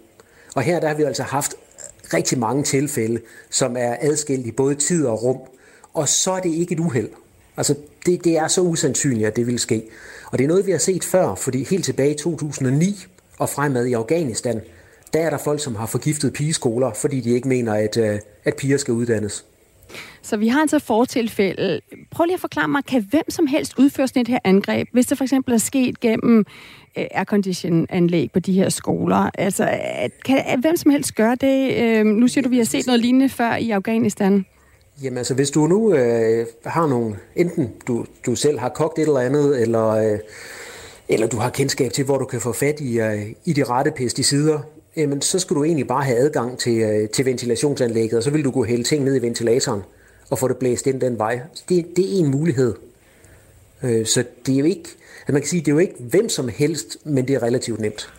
Og 0.54 0.62
her 0.62 0.80
der 0.80 0.88
har 0.88 0.94
vi 0.94 1.02
altså 1.02 1.22
haft 1.22 1.54
rigtig 2.14 2.38
mange 2.38 2.62
tilfælde, 2.62 3.20
som 3.50 3.76
er 3.76 3.96
adskilt 4.00 4.46
i 4.46 4.52
både 4.52 4.74
tid 4.74 5.06
og 5.06 5.22
rum. 5.22 5.38
Og 5.94 6.08
så 6.08 6.30
er 6.30 6.40
det 6.40 6.50
ikke 6.50 6.72
et 6.72 6.80
uheld. 6.80 7.08
Altså, 7.56 7.74
det, 8.06 8.24
det 8.24 8.36
er 8.38 8.48
så 8.48 8.60
usandsynligt, 8.60 9.26
at 9.26 9.36
det 9.36 9.46
vil 9.46 9.58
ske. 9.58 9.82
Og 10.32 10.38
det 10.38 10.44
er 10.44 10.48
noget, 10.48 10.66
vi 10.66 10.70
har 10.70 10.78
set 10.78 11.04
før, 11.04 11.34
fordi 11.34 11.64
helt 11.64 11.84
tilbage 11.84 12.14
i 12.14 12.18
2009 12.18 13.06
og 13.38 13.48
fremad 13.48 13.86
i 13.86 13.92
Afghanistan, 13.92 14.60
der 15.12 15.20
er 15.20 15.30
der 15.30 15.38
folk, 15.38 15.60
som 15.60 15.74
har 15.74 15.86
forgiftet 15.86 16.32
pigeskoler, 16.32 16.92
fordi 16.92 17.20
de 17.20 17.30
ikke 17.30 17.48
mener, 17.48 17.74
at, 17.74 17.96
øh, 17.96 18.18
at 18.44 18.56
piger 18.56 18.76
skal 18.76 18.94
uddannes. 18.94 19.44
Så 20.22 20.36
vi 20.36 20.48
har 20.48 20.60
altså 20.60 20.78
fortilfælde. 20.78 21.80
Prøv 22.10 22.24
lige 22.24 22.34
at 22.34 22.40
forklare 22.40 22.68
mig, 22.68 22.84
kan 22.84 23.06
hvem 23.10 23.30
som 23.30 23.46
helst 23.46 23.78
udføre 23.78 24.08
sådan 24.08 24.22
et 24.22 24.28
her 24.28 24.38
angreb, 24.44 24.88
hvis 24.92 25.06
det 25.06 25.18
for 25.18 25.24
eksempel 25.24 25.54
er 25.54 25.58
sket 25.58 26.00
gennem 26.00 26.44
øh, 26.98 27.04
aircondition-anlæg 27.10 28.32
på 28.32 28.40
de 28.40 28.52
her 28.52 28.68
skoler? 28.68 29.30
Altså, 29.34 29.78
kan 30.24 30.60
hvem 30.60 30.76
som 30.76 30.90
helst 30.90 31.14
gøre 31.14 31.34
det? 31.34 31.76
Øh, 31.82 32.06
nu 32.06 32.28
siger 32.28 32.42
du, 32.42 32.48
vi 32.48 32.56
har 32.56 32.64
set 32.64 32.86
noget 32.86 33.00
lignende 33.00 33.28
før 33.28 33.56
i 33.56 33.70
Afghanistan. 33.70 34.46
Jamen 35.02 35.18
altså, 35.18 35.34
hvis 35.34 35.50
du 35.50 35.66
nu 35.66 35.94
øh, 35.94 36.46
har 36.66 36.86
nogle, 36.86 37.16
enten 37.36 37.72
du, 37.86 38.06
du 38.26 38.34
selv 38.34 38.58
har 38.58 38.68
kogt 38.68 38.98
et 38.98 39.06
eller 39.06 39.20
andet, 39.20 39.62
eller, 39.62 39.88
øh, 39.88 40.18
eller 41.08 41.26
du 41.26 41.36
har 41.36 41.50
kendskab 41.50 41.92
til, 41.92 42.04
hvor 42.04 42.18
du 42.18 42.24
kan 42.24 42.40
få 42.40 42.52
fat 42.52 42.80
i, 42.80 43.00
øh, 43.00 43.26
i 43.44 43.52
de 43.52 43.64
rette 43.64 43.90
pesticider, 43.90 44.60
jamen, 45.00 45.22
så 45.22 45.38
skulle 45.38 45.58
du 45.58 45.64
egentlig 45.64 45.86
bare 45.86 46.04
have 46.04 46.18
adgang 46.18 46.58
til, 46.58 46.78
øh, 46.78 47.08
til 47.08 47.24
ventilationsanlægget, 47.24 48.16
og 48.16 48.22
så 48.22 48.30
vil 48.30 48.44
du 48.44 48.50
kunne 48.50 48.66
hælde 48.66 48.84
ting 48.84 49.04
ned 49.04 49.16
i 49.16 49.22
ventilatoren 49.22 49.82
og 50.30 50.38
få 50.38 50.48
det 50.48 50.56
blæst 50.56 50.86
ind 50.86 51.00
den 51.00 51.18
vej. 51.18 51.40
Det, 51.68 51.86
det 51.96 52.14
er 52.14 52.18
en 52.18 52.30
mulighed. 52.30 52.74
Øh, 53.82 54.06
så 54.06 54.24
det 54.46 54.54
er 54.54 54.58
jo 54.58 54.64
ikke, 54.64 54.88
at 55.26 55.32
man 55.32 55.42
kan 55.42 55.48
sige, 55.48 55.60
det 55.60 55.68
er 55.68 55.72
jo 55.72 55.78
ikke 55.78 55.94
hvem 55.98 56.28
som 56.28 56.48
helst, 56.48 56.96
men 57.04 57.28
det 57.28 57.34
er 57.34 57.42
relativt 57.42 57.80
nemt. 57.80 58.12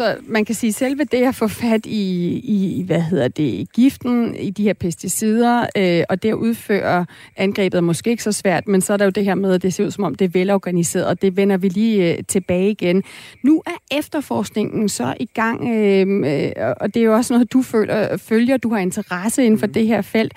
Så 0.00 0.16
man 0.26 0.44
kan 0.44 0.54
sige, 0.54 0.68
at 0.68 0.74
selve 0.74 1.04
det 1.04 1.22
at 1.22 1.34
få 1.34 1.48
fat 1.48 1.86
i, 1.86 2.32
i 2.44 2.82
hvad 2.86 3.00
hedder 3.00 3.28
det, 3.28 3.72
giften, 3.72 4.36
i 4.36 4.50
de 4.50 4.62
her 4.62 4.72
pesticider, 4.72 5.66
øh, 5.76 6.04
og 6.08 6.22
det 6.22 6.28
at 6.28 6.34
udføre 6.34 7.06
angrebet 7.36 7.78
er 7.78 7.80
måske 7.80 8.10
ikke 8.10 8.22
så 8.22 8.32
svært, 8.32 8.68
men 8.68 8.80
så 8.80 8.92
er 8.92 8.96
der 8.96 9.04
jo 9.04 9.10
det 9.10 9.24
her 9.24 9.34
med, 9.34 9.54
at 9.54 9.62
det 9.62 9.74
ser 9.74 9.84
ud 9.84 9.90
som 9.90 10.04
om, 10.04 10.14
det 10.14 10.24
er 10.24 10.28
velorganiseret, 10.28 11.06
og 11.06 11.22
det 11.22 11.36
vender 11.36 11.56
vi 11.56 11.68
lige 11.68 12.16
øh, 12.16 12.24
tilbage 12.28 12.70
igen. 12.70 13.02
Nu 13.42 13.62
er 13.66 13.96
efterforskningen 13.98 14.88
så 14.88 15.14
i 15.20 15.28
gang, 15.34 15.68
øh, 15.68 16.06
øh, 16.34 16.74
og 16.80 16.94
det 16.94 17.00
er 17.00 17.04
jo 17.04 17.14
også 17.14 17.34
noget, 17.34 17.52
du 17.52 17.62
føler, 17.62 18.16
følger, 18.16 18.56
du 18.56 18.68
har 18.68 18.78
interesse 18.78 19.44
inden 19.44 19.60
for 19.60 19.66
mm. 19.66 19.72
det 19.72 19.86
her 19.86 20.02
felt. 20.02 20.32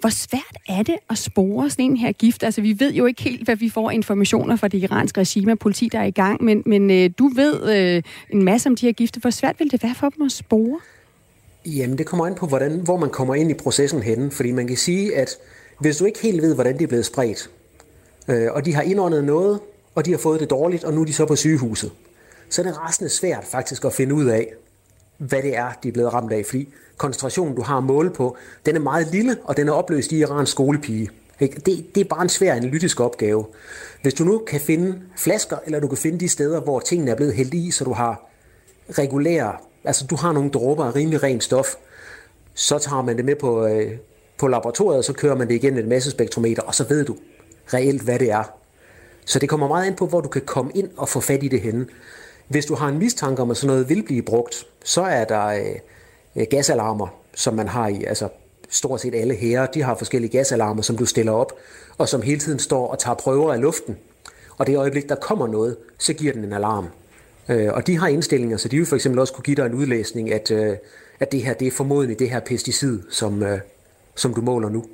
Hvor 0.00 0.08
svært 0.10 0.56
er 0.68 0.82
det 0.82 0.96
at 1.10 1.18
spore 1.18 1.70
sådan 1.70 1.84
en 1.84 1.96
her 1.96 2.12
gift? 2.12 2.42
Altså, 2.42 2.60
vi 2.60 2.80
ved 2.80 2.92
jo 2.92 3.06
ikke 3.06 3.22
helt, 3.22 3.44
hvad 3.44 3.56
vi 3.56 3.70
får 3.70 3.90
informationer 3.90 4.56
fra 4.56 4.68
det 4.68 4.78
iranske 4.78 5.20
regime 5.20 5.52
og 5.52 5.58
politi, 5.58 5.88
der 5.92 5.98
er 5.98 6.04
i 6.04 6.10
gang, 6.10 6.44
men, 6.44 6.62
men 6.66 6.90
øh, 6.90 7.10
du 7.18 7.28
ved 7.28 7.76
øh, 7.76 8.02
en 8.30 8.44
masse 8.44 8.68
om 8.68 8.76
de 8.76 8.86
her 8.86 8.92
gifte. 8.92 9.20
Hvor 9.20 9.30
svært 9.30 9.60
vil 9.60 9.70
det 9.70 9.82
være 9.82 9.94
for 9.94 10.08
dem 10.08 10.26
at 10.26 10.32
spore? 10.32 10.80
Jamen, 11.66 11.98
det 11.98 12.06
kommer 12.06 12.26
an 12.26 12.34
på, 12.34 12.46
hvordan, 12.46 12.80
hvor 12.80 12.96
man 12.96 13.10
kommer 13.10 13.34
ind 13.34 13.50
i 13.50 13.54
processen 13.54 14.02
henne. 14.02 14.30
Fordi 14.30 14.52
man 14.52 14.66
kan 14.66 14.76
sige, 14.76 15.16
at 15.16 15.30
hvis 15.80 15.96
du 15.96 16.04
ikke 16.04 16.18
helt 16.22 16.42
ved, 16.42 16.54
hvordan 16.54 16.74
det 16.74 16.82
er 16.82 16.88
blevet 16.88 17.06
spredt, 17.06 17.50
øh, 18.28 18.52
og 18.52 18.64
de 18.64 18.74
har 18.74 18.82
indåndet 18.82 19.24
noget, 19.24 19.60
og 19.94 20.06
de 20.06 20.10
har 20.10 20.18
fået 20.18 20.40
det 20.40 20.50
dårligt, 20.50 20.84
og 20.84 20.94
nu 20.94 21.00
er 21.00 21.04
de 21.04 21.12
så 21.12 21.26
på 21.26 21.36
sygehuset, 21.36 21.92
så 22.50 22.62
er 22.62 22.66
det 22.66 22.88
resten 22.88 23.08
svært 23.08 23.44
faktisk 23.44 23.84
at 23.84 23.92
finde 23.92 24.14
ud 24.14 24.24
af, 24.24 24.52
hvad 25.18 25.42
det 25.42 25.56
er, 25.56 25.72
de 25.82 25.88
er 25.88 25.92
blevet 25.92 26.14
ramt 26.14 26.32
af. 26.32 26.46
Fordi 26.46 26.68
koncentrationen, 26.96 27.56
du 27.56 27.62
har 27.62 27.78
at 27.78 27.84
måle 27.84 28.10
på, 28.10 28.36
den 28.66 28.76
er 28.76 28.80
meget 28.80 29.08
lille, 29.12 29.36
og 29.44 29.56
den 29.56 29.68
er 29.68 29.72
opløst 29.72 30.12
i 30.12 30.18
Irans 30.18 30.50
skolepige. 30.50 31.10
Det, 31.40 31.66
det 31.94 32.00
er 32.00 32.04
bare 32.04 32.22
en 32.22 32.28
svær 32.28 32.54
analytisk 32.54 33.00
opgave. 33.00 33.46
Hvis 34.02 34.14
du 34.14 34.24
nu 34.24 34.38
kan 34.38 34.60
finde 34.60 35.00
flasker, 35.18 35.56
eller 35.66 35.80
du 35.80 35.88
kan 35.88 35.98
finde 35.98 36.20
de 36.20 36.28
steder, 36.28 36.60
hvor 36.60 36.80
tingene 36.80 37.10
er 37.10 37.14
blevet 37.14 37.34
hældt 37.34 37.54
i, 37.54 37.70
så 37.70 37.84
du 37.84 37.92
har 37.92 38.30
regulære, 38.90 39.56
altså 39.84 40.06
du 40.06 40.16
har 40.16 40.32
nogle 40.32 40.50
dråber 40.50 40.84
af 40.84 40.94
rimelig 40.94 41.22
rent 41.22 41.44
stof, 41.44 41.74
så 42.54 42.78
tager 42.78 43.02
man 43.02 43.16
det 43.16 43.24
med 43.24 43.36
på, 43.36 43.66
øh, 43.66 43.92
på 44.38 44.48
laboratoriet, 44.48 44.98
og 44.98 45.04
så 45.04 45.12
kører 45.12 45.36
man 45.36 45.48
det 45.48 45.54
igennem 45.54 45.78
et 45.78 45.88
masse 45.88 46.10
spektrometer, 46.10 46.62
og 46.62 46.74
så 46.74 46.84
ved 46.88 47.04
du 47.04 47.16
reelt, 47.74 48.02
hvad 48.02 48.18
det 48.18 48.30
er. 48.30 48.44
Så 49.24 49.38
det 49.38 49.48
kommer 49.48 49.68
meget 49.68 49.86
ind 49.86 49.96
på, 49.96 50.06
hvor 50.06 50.20
du 50.20 50.28
kan 50.28 50.42
komme 50.42 50.72
ind 50.74 50.88
og 50.96 51.08
få 51.08 51.20
fat 51.20 51.42
i 51.42 51.48
det 51.48 51.60
henne. 51.60 51.86
Hvis 52.48 52.66
du 52.66 52.74
har 52.74 52.88
en 52.88 52.98
mistanke 52.98 53.42
om, 53.42 53.50
at 53.50 53.56
sådan 53.56 53.66
noget 53.66 53.88
vil 53.88 54.02
blive 54.02 54.22
brugt, 54.22 54.66
så 54.84 55.02
er 55.02 55.24
der 55.24 55.46
øh, 55.46 55.60
øh 56.36 56.46
gasalarmer, 56.50 57.06
som 57.34 57.54
man 57.54 57.68
har 57.68 57.88
i, 57.88 58.04
altså 58.04 58.28
stort 58.70 59.00
set 59.00 59.14
alle 59.14 59.34
her, 59.34 59.66
de 59.66 59.82
har 59.82 59.94
forskellige 59.94 60.30
gasalarmer, 60.30 60.82
som 60.82 60.96
du 60.96 61.06
stiller 61.06 61.32
op, 61.32 61.52
og 61.98 62.08
som 62.08 62.22
hele 62.22 62.40
tiden 62.40 62.58
står 62.58 62.88
og 62.88 62.98
tager 62.98 63.14
prøver 63.14 63.52
af 63.52 63.60
luften. 63.60 63.96
Og 64.58 64.66
det 64.66 64.76
øjeblik, 64.76 65.08
der 65.08 65.14
kommer 65.14 65.46
noget, 65.46 65.76
så 65.98 66.12
giver 66.12 66.32
den 66.32 66.44
en 66.44 66.52
alarm. 66.52 66.88
Øh, 67.48 67.72
og 67.72 67.86
de 67.86 67.98
har 67.98 68.08
indstillinger, 68.08 68.56
så 68.56 68.68
de 68.68 68.76
vil 68.76 68.86
for 68.86 68.96
eksempel 68.96 69.18
også 69.18 69.32
kunne 69.32 69.42
give 69.42 69.56
dig 69.56 69.66
en 69.66 69.74
udlæsning, 69.74 70.32
at, 70.32 70.50
øh, 70.50 70.76
at 71.20 71.32
det 71.32 71.42
her 71.42 71.54
det 71.54 71.66
er 71.66 71.72
formodentlig 71.72 72.18
det 72.18 72.30
her 72.30 72.40
pesticid, 72.40 73.02
som, 73.10 73.42
øh, 73.42 73.58
som 74.14 74.34
du 74.34 74.40
måler 74.40 74.68
nu. 74.68 74.84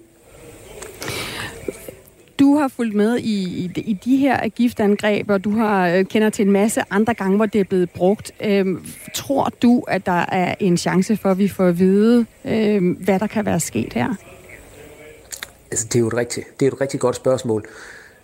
Du 2.50 2.56
har 2.56 2.68
fulgt 2.68 2.94
med 2.94 3.18
i, 3.18 3.44
i, 3.64 3.70
i 3.76 3.92
de 3.92 4.16
her 4.16 4.48
giftangreb, 4.48 5.30
og 5.30 5.44
du 5.44 5.50
har 5.50 5.88
øh, 5.88 6.04
kender 6.04 6.30
til 6.30 6.46
en 6.46 6.52
masse 6.52 6.82
andre 6.90 7.14
gange, 7.14 7.36
hvor 7.36 7.46
det 7.46 7.60
er 7.60 7.64
blevet 7.64 7.90
brugt. 7.90 8.32
Øhm, 8.44 8.86
tror 9.14 9.52
du, 9.62 9.84
at 9.88 10.06
der 10.06 10.26
er 10.32 10.54
en 10.60 10.76
chance 10.76 11.16
for, 11.16 11.30
at 11.30 11.38
vi 11.38 11.48
får 11.48 11.64
at 11.64 11.78
vide, 11.78 12.26
øhm, 12.44 12.90
hvad 12.90 13.18
der 13.18 13.26
kan 13.26 13.46
være 13.46 13.60
sket 13.60 13.92
her? 13.92 14.14
Altså, 15.70 15.86
det 15.86 15.94
er 15.94 16.00
jo 16.00 16.06
et 16.06 16.14
rigtig, 16.14 16.44
det 16.60 16.66
er 16.66 16.72
et 16.72 16.80
rigtig 16.80 17.00
godt 17.00 17.16
spørgsmål. 17.16 17.66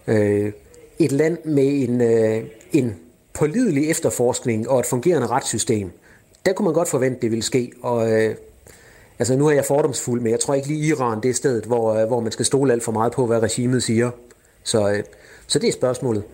Øh, 0.06 0.52
et 0.98 1.12
land 1.12 1.38
med 1.44 1.88
en, 1.88 2.00
øh, 2.00 2.44
en 2.72 2.94
pålidelig 3.34 3.90
efterforskning 3.90 4.68
og 4.68 4.80
et 4.80 4.86
fungerende 4.86 5.26
retssystem, 5.26 5.90
der 6.46 6.52
kunne 6.52 6.64
man 6.64 6.74
godt 6.74 6.88
forvente, 6.88 7.20
det 7.22 7.30
ville 7.30 7.44
ske. 7.44 7.72
Og 7.82 8.12
øh, 8.12 8.34
Altså 9.18 9.36
nu 9.36 9.46
er 9.46 9.52
jeg 9.52 9.64
fordomsfuld, 9.64 10.20
men 10.20 10.32
jeg 10.32 10.40
tror 10.40 10.54
ikke 10.54 10.68
lige 10.68 10.86
Iran 10.86 11.20
det 11.22 11.30
er 11.30 11.34
stedet, 11.34 11.64
hvor, 11.64 11.94
øh, 11.94 12.06
hvor 12.06 12.20
man 12.20 12.32
skal 12.32 12.44
stole 12.44 12.72
alt 12.72 12.84
for 12.84 12.92
meget 12.92 13.12
på, 13.12 13.26
hvad 13.26 13.42
regimet 13.42 13.82
siger. 13.82 14.10
Så, 14.64 14.90
øh, 14.90 15.02
så 15.46 15.58
det 15.58 15.68
er 15.68 15.72
spørgsmålet. 15.72 16.24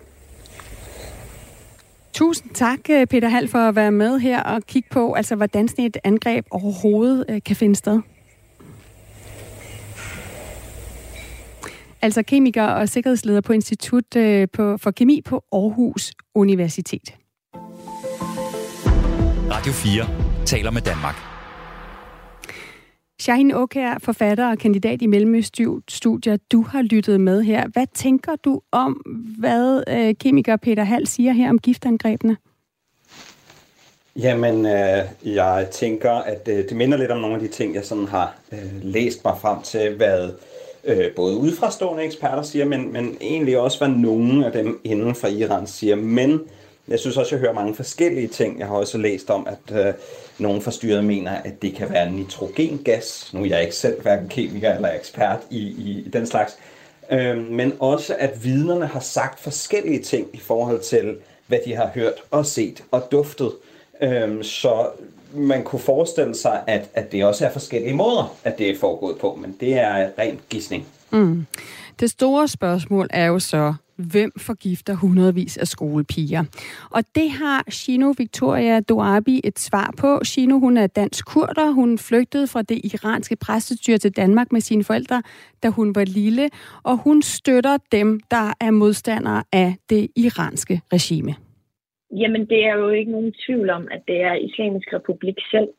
Tusind 2.13 2.51
tak, 2.53 2.79
øh, 2.89 3.07
Peter 3.07 3.29
Hall, 3.29 3.49
for 3.49 3.59
at 3.59 3.75
være 3.75 3.91
med 3.91 4.19
her 4.19 4.43
og 4.43 4.61
kigge 4.61 4.89
på, 4.91 5.13
altså, 5.13 5.35
hvordan 5.35 5.67
sådan 5.67 5.85
et 5.85 5.97
angreb 6.03 6.45
overhovedet 6.51 7.43
kan 7.43 7.55
finde 7.55 7.75
sted. 7.75 7.99
altså 12.03 12.23
kemiker 12.23 12.63
og 12.63 12.89
sikkerhedsleder 12.89 13.41
på 13.41 13.53
Institut 13.53 14.03
på, 14.53 14.77
for 14.77 14.91
Kemi 14.91 15.21
på 15.25 15.43
Aarhus 15.51 16.11
Universitet. 16.35 17.15
Radio 19.51 19.73
4 19.73 20.45
taler 20.45 20.71
med 20.71 20.81
Danmark. 20.81 21.32
Shahin 23.21 23.53
Okær, 23.53 23.97
forfatter 24.01 24.49
og 24.51 24.57
kandidat 24.57 25.01
i 25.01 25.05
Mellemøststudier, 25.05 26.37
du 26.51 26.61
har 26.61 26.81
lyttet 26.81 27.21
med 27.21 27.41
her. 27.41 27.67
Hvad 27.67 27.87
tænker 27.93 28.35
du 28.35 28.61
om, 28.71 28.93
hvad 29.39 29.83
øh, 29.87 30.15
kemiker 30.19 30.55
Peter 30.55 30.83
Hall 30.83 31.07
siger 31.07 31.31
her 31.31 31.49
om 31.49 31.59
giftangrebene? 31.59 32.37
Jamen, 34.15 34.65
øh, 34.65 35.03
jeg 35.35 35.67
tænker, 35.71 36.11
at 36.11 36.47
øh, 36.47 36.57
det 36.57 36.75
minder 36.77 36.97
lidt 36.97 37.11
om 37.11 37.19
nogle 37.21 37.35
af 37.35 37.41
de 37.41 37.47
ting, 37.47 37.75
jeg 37.75 37.85
sådan 37.85 38.07
har 38.07 38.35
øh, 38.51 38.59
læst 38.81 39.25
mig 39.25 39.33
frem 39.41 39.61
til, 39.61 39.95
hvad 39.95 40.29
øh, 40.83 41.11
både 41.15 41.37
udefrastående 41.37 42.03
eksperter 42.03 42.41
siger, 42.41 42.65
men, 42.65 42.93
men 42.93 43.17
egentlig 43.21 43.59
også, 43.59 43.77
hvad 43.77 43.87
nogle 43.87 44.45
af 44.45 44.51
dem 44.51 44.79
inden 44.83 45.15
for 45.15 45.27
Iran 45.27 45.67
siger. 45.67 45.95
Men 45.95 46.41
jeg 46.87 46.99
synes 46.99 47.17
også, 47.17 47.35
jeg 47.35 47.39
hører 47.39 47.53
mange 47.53 47.75
forskellige 47.75 48.27
ting. 48.27 48.59
Jeg 48.59 48.67
har 48.67 48.75
også 48.75 48.97
læst 48.97 49.29
om, 49.29 49.47
at 49.47 49.87
øh, 49.87 49.93
nogle 50.37 50.61
forstyrrede 50.61 51.03
mener, 51.03 51.31
at 51.31 51.61
det 51.61 51.75
kan 51.75 51.89
være 51.89 52.11
nitrogengas. 52.11 53.29
Nu 53.33 53.41
er 53.41 53.45
jeg 53.45 53.61
ikke 53.61 53.75
selv 53.75 54.01
hverken 54.01 54.27
kemiker 54.27 54.75
eller 54.75 54.93
ekspert 54.93 55.39
i, 55.49 55.59
i, 55.59 56.03
i 56.05 56.09
den 56.09 56.27
slags. 56.27 56.57
Øh, 57.11 57.37
men 57.51 57.73
også, 57.79 58.15
at 58.19 58.43
vidnerne 58.43 58.87
har 58.87 58.99
sagt 58.99 59.39
forskellige 59.39 60.01
ting 60.01 60.27
i 60.33 60.39
forhold 60.39 60.79
til, 60.81 61.15
hvad 61.47 61.59
de 61.65 61.75
har 61.75 61.91
hørt 61.95 62.13
og 62.31 62.45
set 62.45 62.83
og 62.91 63.07
duftet. 63.11 63.51
Øh, 64.01 64.43
så 64.43 64.87
man 65.33 65.63
kunne 65.63 65.79
forestille 65.79 66.35
sig, 66.35 66.61
at, 66.67 66.89
at 66.93 67.11
det 67.11 67.25
også 67.25 67.45
er 67.45 67.51
forskellige 67.51 67.93
måder, 67.93 68.35
at 68.43 68.57
det 68.57 68.69
er 68.69 68.79
foregået 68.79 69.17
på, 69.17 69.37
men 69.41 69.55
det 69.59 69.73
er 69.73 70.09
rent 70.19 70.49
gissning. 70.49 70.87
Mm. 71.11 71.45
Det 71.99 72.11
store 72.11 72.47
spørgsmål 72.47 73.07
er 73.09 73.25
jo 73.25 73.39
så, 73.39 73.73
hvem 73.95 74.31
forgifter 74.37 74.93
hundredvis 74.93 75.57
af 75.57 75.67
skolepiger. 75.67 76.43
Og 76.91 77.03
det 77.15 77.31
har 77.31 77.63
Shino 77.69 78.13
Victoria 78.17 78.79
Doabi 78.79 79.41
et 79.43 79.59
svar 79.59 79.93
på. 79.97 80.19
Shino, 80.23 80.59
hun 80.59 80.77
er 80.77 80.87
dansk 80.87 81.25
kurder. 81.25 81.71
Hun 81.71 81.97
flygtede 81.97 82.47
fra 82.47 82.61
det 82.61 82.81
iranske 82.93 83.35
præstestyre 83.35 83.97
til 83.97 84.15
Danmark 84.15 84.51
med 84.51 84.61
sine 84.61 84.83
forældre, 84.83 85.21
da 85.63 85.69
hun 85.69 85.95
var 85.95 86.05
lille. 86.05 86.49
Og 86.83 86.97
hun 86.97 87.21
støtter 87.21 87.77
dem, 87.91 88.19
der 88.31 88.53
er 88.61 88.71
modstandere 88.71 89.43
af 89.51 89.75
det 89.89 90.07
iranske 90.15 90.81
regime. 90.93 91.35
Jamen, 92.21 92.45
det 92.51 92.65
er 92.65 92.75
jo 92.75 92.89
ikke 92.89 93.11
nogen 93.11 93.33
tvivl 93.45 93.69
om, 93.69 93.87
at 93.91 94.01
det 94.07 94.21
er 94.21 94.33
Islamisk 94.33 94.87
Republik 94.93 95.37
selv. 95.51 95.69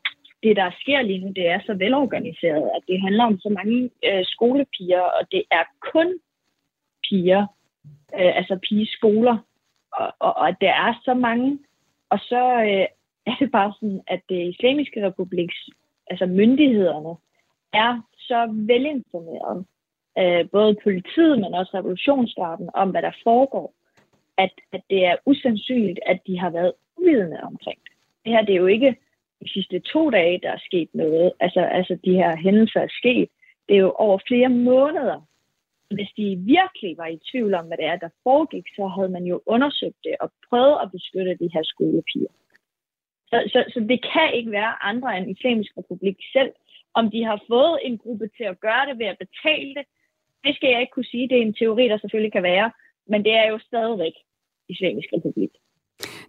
Det, 0.43 0.55
der 0.55 0.69
sker 0.81 1.01
lige 1.01 1.19
nu, 1.19 1.29
det 1.35 1.47
er 1.47 1.59
så 1.65 1.73
velorganiseret, 1.73 2.65
at 2.75 2.81
det 2.87 3.01
handler 3.01 3.23
om 3.23 3.39
så 3.39 3.49
mange 3.49 3.89
øh, 4.07 4.23
skolepiger, 4.33 5.01
og 5.17 5.23
det 5.31 5.43
er 5.51 5.63
kun 5.91 6.07
piger, 7.09 7.45
øh, 8.13 8.37
altså 8.37 8.59
pigeskoler, 8.69 9.37
og, 9.91 10.13
og, 10.19 10.37
og 10.37 10.61
der 10.61 10.73
er 10.73 10.93
så 11.05 11.13
mange. 11.13 11.59
Og 12.09 12.19
så 12.19 12.43
øh, 12.61 12.87
er 13.31 13.35
det 13.39 13.51
bare 13.51 13.73
sådan, 13.79 14.01
at 14.07 14.21
det 14.29 14.49
islamiske 14.53 15.07
republiks, 15.07 15.69
altså 16.07 16.25
myndighederne, 16.25 17.15
er 17.73 18.01
så 18.17 18.47
velinformeret, 18.49 19.65
øh, 20.19 20.49
både 20.49 20.77
politiet, 20.83 21.39
men 21.39 21.53
også 21.53 21.71
revolutionsgarden, 21.77 22.69
om 22.73 22.89
hvad 22.89 23.01
der 23.01 23.11
foregår, 23.23 23.73
at, 24.37 24.51
at 24.71 24.81
det 24.89 25.05
er 25.05 25.15
usandsynligt, 25.25 25.99
at 26.05 26.19
de 26.27 26.39
har 26.39 26.49
været 26.49 26.73
uvidende 26.97 27.39
omkring 27.43 27.79
det. 27.83 27.91
Det 28.25 28.33
her 28.33 28.41
det 28.41 28.55
er 28.55 28.59
jo 28.59 28.65
ikke 28.65 28.95
de 29.43 29.49
sidste 29.53 29.79
to 29.79 30.09
dage, 30.09 30.39
der 30.43 30.51
er 30.51 30.65
sket 30.65 30.89
noget. 30.93 31.31
Altså, 31.39 31.59
altså 31.59 31.97
de 32.05 32.13
her 32.13 32.37
hændelser 32.37 32.79
er 32.79 32.87
sket. 32.89 33.29
Det 33.69 33.75
er 33.75 33.79
jo 33.79 33.91
over 33.91 34.19
flere 34.27 34.49
måneder, 34.49 35.21
hvis 35.91 36.11
de 36.17 36.25
virkelig 36.55 36.97
var 36.97 37.07
i 37.07 37.19
tvivl 37.31 37.53
om, 37.53 37.65
hvad 37.67 37.77
det 37.77 37.85
er, 37.85 37.95
der 37.95 38.09
foregik, 38.23 38.67
så 38.75 38.87
havde 38.87 39.09
man 39.09 39.23
jo 39.23 39.41
undersøgt 39.45 39.99
det 40.03 40.15
og 40.19 40.31
prøvet 40.49 40.77
at 40.83 40.91
beskytte 40.91 41.41
de 41.41 41.49
her 41.53 41.63
skolepiger. 41.63 42.33
Så, 43.29 43.37
så, 43.53 43.59
så 43.73 43.79
det 43.79 43.99
kan 44.13 44.33
ikke 44.33 44.51
være 44.51 44.83
andre 44.83 45.17
end 45.17 45.31
Islamisk 45.31 45.71
Republik 45.77 46.17
selv. 46.33 46.51
Om 46.93 47.11
de 47.11 47.23
har 47.23 47.43
fået 47.47 47.79
en 47.83 47.97
gruppe 47.97 48.27
til 48.37 48.43
at 48.43 48.59
gøre 48.59 48.85
det 48.89 48.99
ved 48.99 49.05
at 49.05 49.21
betale 49.25 49.73
det, 49.77 49.85
det 50.43 50.55
skal 50.55 50.69
jeg 50.69 50.81
ikke 50.81 50.95
kunne 50.95 51.11
sige. 51.13 51.29
Det 51.29 51.37
er 51.37 51.41
en 51.41 51.59
teori, 51.61 51.83
der 51.87 51.97
selvfølgelig 51.97 52.31
kan 52.31 52.43
være, 52.43 52.71
men 53.07 53.23
det 53.25 53.33
er 53.33 53.47
jo 53.51 53.59
stadigvæk 53.59 54.15
Islamisk 54.69 55.09
Republik. 55.13 55.53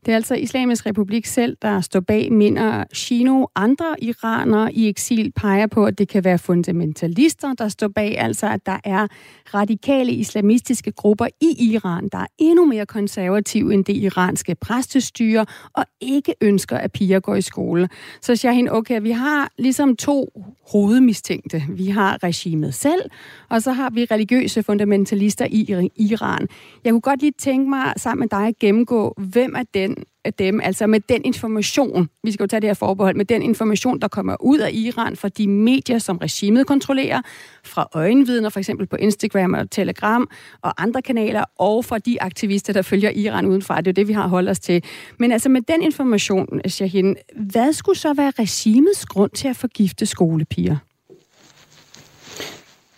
Det 0.07 0.13
er 0.13 0.17
altså 0.17 0.35
Islamisk 0.35 0.87
Republik 0.87 1.27
selv, 1.27 1.57
der 1.63 1.81
står 1.81 2.01
bag, 2.01 2.33
minder 2.33 2.85
Shino. 2.93 3.47
Andre 3.55 3.85
iranere 4.03 4.73
i 4.73 4.89
eksil 4.89 5.33
peger 5.37 5.67
på, 5.67 5.85
at 5.85 5.99
det 5.99 6.09
kan 6.09 6.25
være 6.25 6.39
fundamentalister, 6.39 7.55
der 7.55 7.69
står 7.69 7.89
bag, 7.89 8.19
altså 8.19 8.47
at 8.51 8.67
der 8.67 8.79
er 8.85 9.07
radikale 9.55 10.13
islamistiske 10.13 10.93
grupper 10.93 11.27
i 11.41 11.73
Iran, 11.73 12.09
der 12.13 12.19
er 12.19 12.27
endnu 12.39 12.65
mere 12.65 12.87
konservative 12.87 13.75
end 13.75 13.85
det 13.85 13.97
iranske 13.97 14.55
præstestyre, 14.55 15.47
og 15.73 15.85
ikke 16.01 16.35
ønsker, 16.41 16.77
at 16.77 16.93
piger 16.93 17.21
går 17.21 17.35
i 17.35 17.43
skole. 17.43 17.89
Så 18.21 18.37
Shahin, 18.37 18.69
okay, 18.69 19.01
vi 19.03 19.11
har 19.11 19.53
ligesom 19.59 19.97
to 19.97 20.47
hovedmistænkte. 20.73 21.63
Vi 21.69 21.87
har 21.87 22.23
regimet 22.23 22.75
selv, 22.75 23.11
og 23.49 23.63
så 23.63 23.73
har 23.73 23.91
vi 23.91 24.05
religiøse 24.05 24.63
fundamentalister 24.63 25.47
i 25.51 25.91
Iran. 25.97 26.49
Jeg 26.85 26.93
kunne 26.93 27.01
godt 27.01 27.21
lige 27.21 27.33
tænke 27.39 27.71
mig 27.71 27.93
sammen 27.97 28.21
med 28.21 28.29
dig 28.29 28.47
at 28.47 28.59
gennemgå, 28.59 29.15
hvem 29.17 29.55
er 29.57 29.63
den 29.75 29.96
dem, 30.31 30.61
altså 30.61 30.87
med 30.87 31.01
den 31.01 31.25
information, 31.25 32.09
vi 32.23 32.33
skal 32.33 32.45
jo 32.45 32.47
tage 32.47 32.61
det 32.61 32.69
her 32.69 32.75
forbehold, 32.75 33.17
med 33.17 33.25
den 33.25 33.43
information, 33.43 34.01
der 34.01 34.09
kommer 34.09 34.37
ud 34.41 34.59
af 34.59 34.71
Iran 34.73 35.17
fra 35.17 35.29
de 35.29 35.49
medier, 35.49 35.99
som 35.99 36.17
regimet 36.17 36.67
kontrollerer, 36.67 37.23
fra 37.65 37.89
øjenvidner, 37.93 38.49
for 38.49 38.59
eksempel 38.59 38.87
på 38.87 38.97
Instagram 38.97 39.55
og 39.55 39.71
Telegram 39.71 40.29
og 40.63 40.83
andre 40.83 41.03
kanaler, 41.03 41.45
og 41.59 41.85
fra 41.85 41.99
de 41.99 42.23
aktivister, 42.23 42.73
der 42.73 42.83
følger 42.83 43.11
Iran 43.11 43.47
udenfra. 43.47 43.81
Det 43.81 43.89
er 43.89 43.93
det, 43.93 44.09
vi 44.09 44.13
har 44.13 44.29
holdt 44.29 44.49
os 44.49 44.59
til. 44.59 44.85
Men 45.19 45.33
altså 45.33 45.49
med 45.49 45.63
den 45.63 45.83
information, 45.83 46.61
Shahin, 46.69 47.17
hvad 47.37 47.73
skulle 47.73 47.99
så 47.99 48.15
være 48.15 48.33
regimets 48.39 49.07
grund 49.07 49.31
til 49.31 49.49
at 49.49 49.57
forgifte 49.57 50.07
skolepiger? 50.07 50.77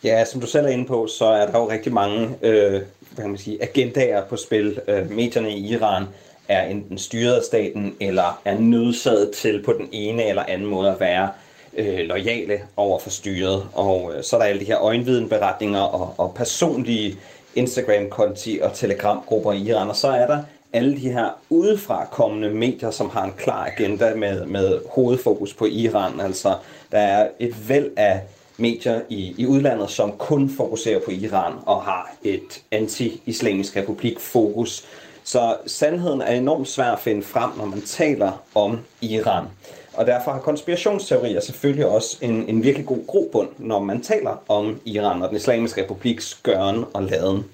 Ja, 0.05 0.25
som 0.25 0.41
du 0.41 0.47
selv 0.47 0.67
er 0.67 0.71
inde 0.71 0.85
på, 0.85 1.07
så 1.07 1.25
er 1.25 1.47
der 1.51 1.59
jo 1.59 1.71
rigtig 1.71 1.93
mange 1.93 2.29
øh, 2.43 2.81
hvad 3.19 3.25
kan 3.25 3.31
man 3.31 3.39
sige, 3.39 3.63
agendaer 3.63 4.25
på 4.25 4.37
spil. 4.37 4.81
Øh, 4.89 5.11
medierne 5.11 5.51
i 5.51 5.69
Iran 5.69 6.05
er 6.49 6.63
enten 6.63 6.99
styret 6.99 7.35
af 7.35 7.43
staten, 7.43 7.95
eller 8.01 8.41
er 8.45 8.59
nødsaget 8.59 9.31
til 9.31 9.63
på 9.63 9.73
den 9.73 9.89
ene 9.93 10.25
eller 10.25 10.43
anden 10.49 10.67
måde 10.67 10.91
at 10.91 11.01
være 11.01 11.29
øh, 11.77 11.99
lojale 11.99 12.61
over 12.77 12.99
for 12.99 13.11
styret. 13.11 13.67
Og 13.73 14.13
øh, 14.17 14.25
så 14.25 14.37
er 14.37 14.41
der 14.41 14.47
alle 14.47 14.61
de 14.61 14.67
her 14.67 14.79
øjenvidenberetninger 14.79 15.81
og, 15.81 16.15
og 16.19 16.35
personlige 16.35 17.17
Instagram-konti 17.55 18.59
og 18.63 18.73
telegramgrupper 18.75 19.53
i 19.53 19.59
Iran, 19.59 19.89
og 19.89 19.97
så 19.97 20.09
er 20.09 20.27
der 20.27 20.39
alle 20.73 20.97
de 20.97 21.13
her 21.13 21.29
udefra 21.51 22.05
kommende 22.05 22.51
medier, 22.51 22.91
som 22.91 23.11
har 23.11 23.25
en 23.25 23.33
klar 23.39 23.67
agenda 23.67 24.15
med, 24.15 24.47
med 24.47 24.79
hovedfokus 24.91 25.55
på 25.55 25.67
Iran. 25.67 26.21
Altså, 26.21 26.55
der 26.93 26.99
er 26.99 27.29
et 27.39 27.69
væld 27.69 27.91
af 27.97 28.21
medier 28.57 29.01
i, 29.09 29.35
i 29.39 29.47
udlandet, 29.47 29.91
som 29.91 30.13
kun 30.13 30.51
fokuserer 30.51 31.01
på 31.01 31.11
Iran 31.11 31.53
og 31.67 31.83
har 31.83 32.17
et 32.23 32.63
anti-islamisk 32.71 33.77
republik 33.77 34.21
fokus. 34.21 34.85
Så 35.29 35.57
sandheden 35.67 36.21
er 36.21 36.33
enormt 36.33 36.69
svær 36.69 36.91
at 36.91 37.01
finde 37.01 37.23
frem, 37.23 37.51
når 37.57 37.65
man 37.65 37.83
taler 37.83 38.43
om 38.55 38.79
Iran. 39.01 39.45
Og 39.93 40.07
derfor 40.07 40.31
har 40.31 40.41
konspirationsteorier 40.41 41.41
selvfølgelig 41.41 41.87
også 41.87 42.19
en, 42.21 42.49
en 42.49 42.63
virkelig 42.63 42.87
god 42.87 43.07
grobund, 43.07 43.49
når 43.59 43.79
man 43.81 44.01
taler 44.01 44.43
om 44.49 44.81
Iran 44.85 45.23
og 45.23 45.29
den 45.29 45.37
islamiske 45.37 45.83
republiks 45.83 46.41
gøren 46.43 46.85
og 46.95 47.03
laden. 47.03 47.45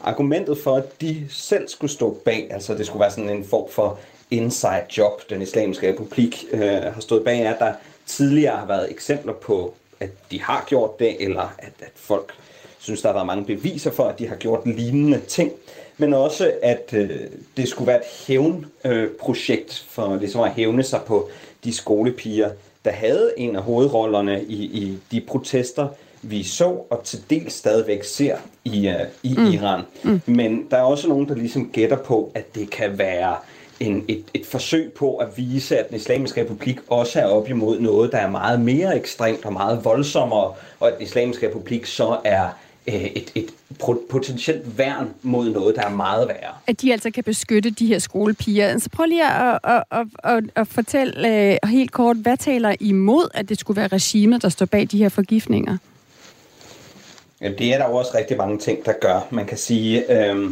Argumentet 0.00 0.58
for, 0.58 0.76
at 0.76 1.00
de 1.00 1.26
selv 1.30 1.68
skulle 1.68 1.90
stå 1.90 2.20
bag, 2.24 2.48
altså 2.50 2.74
det 2.74 2.86
skulle 2.86 3.00
være 3.00 3.10
sådan 3.10 3.30
en 3.30 3.44
form 3.44 3.70
for 3.70 3.98
inside 4.30 4.84
job, 4.98 5.30
den 5.30 5.42
islamiske 5.42 5.88
republik 5.88 6.44
øh, 6.52 6.62
har 6.70 7.00
stået 7.00 7.24
bag, 7.24 7.40
er, 7.40 7.54
at 7.54 7.58
der 7.58 7.72
tidligere 8.06 8.56
har 8.56 8.66
været 8.66 8.90
eksempler 8.90 9.32
på, 9.32 9.74
at 10.00 10.10
de 10.30 10.42
har 10.42 10.64
gjort 10.68 10.98
det, 10.98 11.24
eller 11.24 11.54
at, 11.58 11.72
at 11.80 11.92
folk 11.94 12.32
synes, 12.78 13.02
der 13.02 13.08
har 13.08 13.14
været 13.14 13.26
mange 13.26 13.44
beviser 13.44 13.90
for, 13.90 14.04
at 14.04 14.18
de 14.18 14.28
har 14.28 14.36
gjort 14.36 14.66
lignende 14.66 15.20
ting 15.20 15.52
men 15.98 16.14
også 16.14 16.52
at 16.62 16.90
øh, 16.92 17.10
det 17.56 17.68
skulle 17.68 17.88
være 17.88 17.96
et 17.96 18.26
hævnprojekt 18.26 19.84
øh, 19.86 19.90
for 19.90 20.16
ligesom 20.16 20.40
at 20.40 20.50
hævne 20.50 20.82
sig 20.82 21.00
på 21.06 21.28
de 21.64 21.74
skolepiger, 21.74 22.50
der 22.84 22.90
havde 22.90 23.32
en 23.36 23.56
af 23.56 23.62
hovedrollerne 23.62 24.42
i, 24.42 24.64
i 24.64 24.98
de 25.10 25.20
protester, 25.20 25.88
vi 26.22 26.42
så 26.42 26.64
og 26.64 27.00
til 27.04 27.18
dels 27.30 27.54
stadigvæk 27.54 28.04
ser 28.04 28.36
i, 28.64 28.88
uh, 28.88 28.94
i 29.22 29.34
mm. 29.38 29.46
Iran. 29.46 29.82
Mm. 30.02 30.20
Men 30.26 30.66
der 30.70 30.76
er 30.76 30.82
også 30.82 31.08
nogen, 31.08 31.28
der 31.28 31.34
ligesom 31.34 31.70
gætter 31.72 31.96
på, 31.96 32.32
at 32.34 32.54
det 32.54 32.70
kan 32.70 32.98
være 32.98 33.36
en, 33.80 34.04
et, 34.08 34.24
et 34.34 34.46
forsøg 34.46 34.92
på 34.92 35.16
at 35.16 35.28
vise, 35.36 35.78
at 35.78 35.88
den 35.88 35.96
islamiske 35.96 36.40
republik 36.40 36.78
også 36.88 37.20
er 37.20 37.24
op 37.24 37.48
imod 37.48 37.80
noget, 37.80 38.12
der 38.12 38.18
er 38.18 38.30
meget 38.30 38.60
mere 38.60 38.96
ekstremt 38.96 39.44
og 39.44 39.52
meget 39.52 39.84
voldsommere, 39.84 40.52
og 40.80 40.88
at 40.88 40.94
den 40.98 41.02
islamiske 41.02 41.48
republik 41.48 41.86
så 41.86 42.18
er 42.24 42.44
Øh, 42.44 42.67
et, 42.86 43.32
et 43.34 43.50
potentielt 44.10 44.78
værn 44.78 45.08
mod 45.22 45.50
noget, 45.50 45.76
der 45.76 45.82
er 45.82 45.90
meget 45.90 46.28
værre. 46.28 46.54
At 46.66 46.80
de 46.80 46.92
altså 46.92 47.10
kan 47.10 47.24
beskytte 47.24 47.70
de 47.70 47.86
her 47.86 47.98
skolepiger. 47.98 48.78
Så 48.78 48.90
prøv 48.90 49.06
lige 49.06 49.30
at, 49.30 49.58
at, 49.64 49.82
at, 49.90 50.06
at, 50.24 50.44
at 50.54 50.68
fortælle 50.68 51.58
uh, 51.62 51.70
helt 51.70 51.92
kort, 51.92 52.16
hvad 52.16 52.36
taler 52.36 52.74
imod, 52.80 53.28
at 53.34 53.48
det 53.48 53.58
skulle 53.58 53.80
være 53.80 53.88
regimet, 53.88 54.42
der 54.42 54.48
står 54.48 54.66
bag 54.66 54.88
de 54.90 54.98
her 54.98 55.08
forgiftninger? 55.08 55.76
Det 57.40 57.74
er 57.74 57.78
der 57.78 57.88
jo 57.88 57.96
også 57.96 58.10
rigtig 58.14 58.36
mange 58.36 58.58
ting, 58.58 58.86
der 58.86 58.92
gør. 59.00 59.26
Man 59.30 59.46
kan 59.46 59.58
sige, 59.58 60.12
øh, 60.12 60.50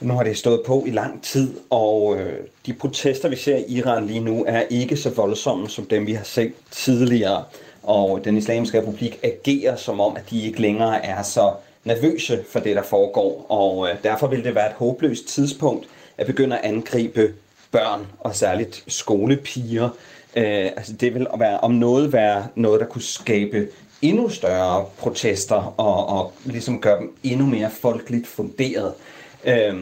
nu 0.00 0.14
har 0.14 0.22
det 0.22 0.38
stået 0.38 0.62
på 0.66 0.84
i 0.86 0.90
lang 0.90 1.22
tid, 1.22 1.54
og 1.70 2.16
øh, 2.18 2.38
de 2.66 2.72
protester, 2.72 3.28
vi 3.28 3.36
ser 3.36 3.56
i 3.56 3.64
Iran 3.68 4.06
lige 4.06 4.20
nu, 4.20 4.44
er 4.48 4.62
ikke 4.70 4.96
så 4.96 5.10
voldsomme 5.10 5.68
som 5.68 5.86
dem, 5.86 6.06
vi 6.06 6.12
har 6.12 6.24
set 6.24 6.52
tidligere. 6.70 7.44
Og 7.88 8.24
den 8.24 8.36
islamiske 8.36 8.78
republik 8.78 9.20
agerer 9.22 9.76
som 9.76 10.00
om, 10.00 10.16
at 10.16 10.30
de 10.30 10.42
ikke 10.42 10.60
længere 10.60 11.04
er 11.04 11.22
så 11.22 11.52
nervøse 11.84 12.44
for 12.50 12.60
det, 12.60 12.76
der 12.76 12.82
foregår. 12.82 13.46
Og 13.48 13.88
øh, 13.88 13.94
derfor 14.02 14.26
vil 14.26 14.44
det 14.44 14.54
være 14.54 14.66
et 14.66 14.76
håbløst 14.76 15.28
tidspunkt 15.28 15.86
at 16.18 16.26
begynde 16.26 16.58
at 16.58 16.64
angribe 16.64 17.34
børn, 17.70 18.06
og 18.20 18.34
særligt 18.34 18.84
skolepiger. 18.86 19.88
Øh, 20.36 20.66
altså 20.76 20.92
det 20.92 21.14
vil 21.14 21.26
være, 21.38 21.60
om 21.60 21.70
noget 21.70 22.12
være 22.12 22.46
noget, 22.54 22.80
der 22.80 22.86
kunne 22.86 23.02
skabe 23.02 23.68
endnu 24.02 24.28
større 24.28 24.86
protester 24.98 25.74
og, 25.76 26.06
og 26.06 26.32
ligesom 26.44 26.80
gøre 26.80 26.98
dem 26.98 27.16
endnu 27.22 27.46
mere 27.46 27.70
folkeligt 27.70 28.26
funderet. 28.26 28.92
Øh, 29.44 29.74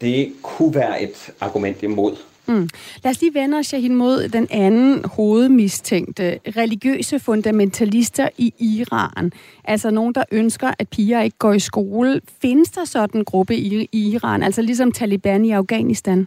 det 0.00 0.32
kunne 0.42 0.74
være 0.74 1.02
et 1.02 1.30
argument 1.40 1.82
imod. 1.82 2.16
Mm. 2.46 2.68
Lad 3.04 3.10
os 3.10 3.20
lige 3.20 3.34
vende 3.34 3.58
os 3.58 3.70
hen 3.70 3.94
mod 3.94 4.28
den 4.28 4.48
anden 4.50 5.04
hovedmistænkte, 5.04 6.38
religiøse 6.56 7.18
fundamentalister 7.18 8.28
i 8.38 8.54
Iran. 8.58 9.32
Altså 9.64 9.90
nogen, 9.90 10.14
der 10.14 10.24
ønsker, 10.30 10.70
at 10.78 10.88
piger 10.88 11.22
ikke 11.22 11.38
går 11.38 11.52
i 11.52 11.58
skole. 11.58 12.20
Findes 12.42 12.70
der 12.70 12.84
sådan 12.84 13.20
en 13.20 13.24
gruppe 13.24 13.56
i 13.56 13.88
Iran, 13.92 14.42
altså 14.42 14.62
ligesom 14.62 14.92
Taliban 14.92 15.44
i 15.44 15.50
Afghanistan? 15.50 16.26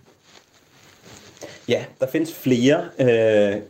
Ja, 1.69 1.83
der 1.99 2.07
findes 2.11 2.33
flere. 2.33 2.83
Øh, 2.99 3.61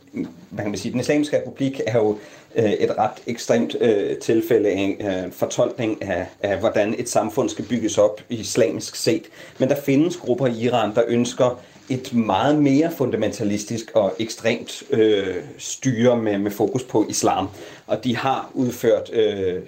man 0.50 0.64
kan 0.64 0.76
sige, 0.76 0.92
den 0.92 1.00
islamiske 1.00 1.36
republik 1.36 1.80
er 1.86 1.98
jo 1.98 2.18
øh, 2.56 2.72
et 2.72 2.98
ret 2.98 3.10
ekstremt 3.26 3.76
øh, 3.80 4.16
tilfælde 4.16 4.68
af 4.68 4.96
øh, 5.00 5.32
fortolkning 5.32 6.02
af, 6.02 6.26
af, 6.42 6.58
hvordan 6.58 6.94
et 6.98 7.08
samfund 7.08 7.48
skal 7.48 7.64
bygges 7.64 7.98
op 7.98 8.20
islamisk 8.28 8.96
set. 8.96 9.22
Men 9.58 9.68
der 9.68 9.76
findes 9.80 10.16
grupper 10.16 10.46
i 10.46 10.60
Iran, 10.60 10.94
der 10.94 11.02
ønsker 11.08 11.60
et 11.90 12.14
meget 12.14 12.62
mere 12.62 12.90
fundamentalistisk 12.96 13.90
og 13.94 14.14
ekstremt 14.18 14.82
øh, 14.90 15.36
styre 15.58 16.16
med, 16.16 16.38
med 16.38 16.50
fokus 16.50 16.82
på 16.82 17.06
islam. 17.08 17.48
Og 17.86 18.04
de 18.04 18.16
har 18.16 18.50
udført 18.54 19.10
øh, 19.12 19.62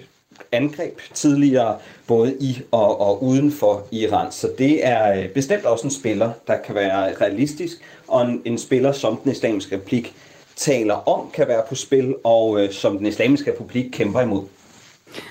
angreb 0.51 0.99
tidligere, 1.13 1.77
både 2.07 2.35
i 2.39 2.61
og, 2.71 3.01
og 3.01 3.23
uden 3.23 3.51
for 3.51 3.87
Iran. 3.91 4.31
Så 4.31 4.49
det 4.57 4.87
er 4.87 5.19
øh, 5.19 5.29
bestemt 5.29 5.65
også 5.65 5.87
en 5.87 5.91
spiller, 5.91 6.31
der 6.47 6.57
kan 6.57 6.75
være 6.75 7.13
realistisk, 7.21 7.77
og 8.07 8.21
en, 8.21 8.41
en 8.45 8.57
spiller, 8.57 8.91
som 8.91 9.17
den 9.17 9.31
islamiske 9.31 9.75
republik 9.75 10.13
taler 10.55 11.09
om, 11.09 11.29
kan 11.33 11.47
være 11.47 11.61
på 11.69 11.75
spil, 11.75 12.15
og 12.23 12.63
øh, 12.63 12.71
som 12.71 12.97
den 12.97 13.07
islamiske 13.07 13.51
republik 13.51 13.85
kæmper 13.91 14.21
imod. 14.21 14.43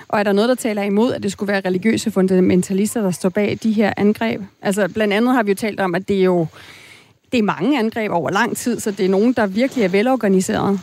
Og 0.09 0.19
er 0.19 0.23
der 0.23 0.33
noget, 0.33 0.49
der 0.49 0.55
taler 0.55 0.83
imod, 0.83 1.13
at 1.13 1.23
det 1.23 1.33
skulle 1.33 1.53
være 1.53 1.63
religiøse 1.65 2.11
fundamentalister, 2.11 3.03
der 3.03 3.11
står 3.11 3.29
bag 3.29 3.59
de 3.63 3.73
her 3.73 3.93
angreb? 3.97 4.41
Altså 4.63 4.89
blandt 4.89 5.15
andet 5.15 5.35
har 5.35 5.43
vi 5.43 5.51
jo 5.51 5.55
talt 5.55 5.81
om, 5.81 5.95
at 5.95 6.09
det 6.09 6.19
er 6.19 6.25
jo 6.25 6.47
det 7.33 7.38
er 7.38 7.42
mange 7.42 7.79
angreb 7.79 8.12
over 8.12 8.31
lang 8.31 8.57
tid, 8.57 8.81
så 8.81 8.90
det 8.90 9.05
er 9.05 9.09
nogen, 9.09 9.33
der 9.33 9.47
virkelig 9.47 9.85
er 9.85 9.88
velorganiseret. 9.88 10.81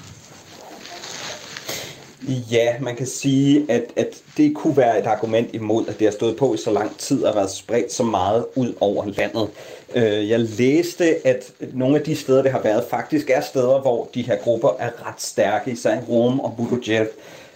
Ja, 2.51 2.79
man 2.79 2.95
kan 2.95 3.07
sige, 3.07 3.65
at, 3.69 3.83
at 3.95 4.07
det 4.37 4.55
kunne 4.55 4.77
være 4.77 4.99
et 4.99 5.05
argument 5.05 5.49
imod, 5.53 5.87
at 5.87 5.99
det 5.99 6.07
har 6.07 6.11
stået 6.11 6.35
på 6.35 6.53
i 6.53 6.57
så 6.57 6.71
lang 6.71 6.97
tid 6.97 7.23
og 7.23 7.35
været 7.35 7.51
spredt 7.51 7.93
så 7.93 8.03
meget 8.03 8.45
ud 8.55 8.73
over 8.79 9.05
landet. 9.05 9.47
Øh, 9.95 10.29
jeg 10.29 10.39
læste, 10.39 11.27
at 11.27 11.51
nogle 11.73 11.97
af 11.97 12.03
de 12.03 12.15
steder, 12.15 12.41
det 12.41 12.51
har 12.51 12.61
været, 12.61 12.83
faktisk 12.89 13.29
er 13.29 13.41
steder, 13.41 13.81
hvor 13.81 14.09
de 14.13 14.21
her 14.21 14.35
grupper 14.35 14.69
er 14.79 15.07
ret 15.07 15.21
stærke, 15.21 15.71
især 15.71 15.95
i 15.95 16.03
Rom 16.09 16.39
og 16.39 16.53
Budujev. 16.57 17.07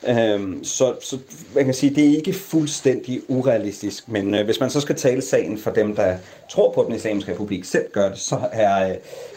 Øhm, 0.08 0.64
så, 0.64 0.94
så 1.02 1.18
man 1.56 1.66
kan 1.66 1.74
sige, 1.74 1.96
det 1.96 2.06
er 2.06 2.18
ikke 2.18 2.34
fuldstændig 2.34 3.22
urealistisk, 3.28 4.10
men 4.10 4.36
øh, 4.36 4.46
hvis 4.46 4.60
man 4.60 4.70
så 4.70 4.82
skal 4.82 4.96
tale 4.96 5.22
sagen 5.22 5.58
for 5.58 5.72
dem, 5.72 5.96
der 5.96 6.18
tror 6.50 6.72
på, 6.72 6.82
at 6.82 6.88
den 6.88 6.96
islamiske 6.96 7.32
republik 7.32 7.66
selv 7.66 7.92
gør 7.92 8.10
det, 8.10 8.20
så 8.20 8.40
er 8.52 8.90
øh, 8.90 8.96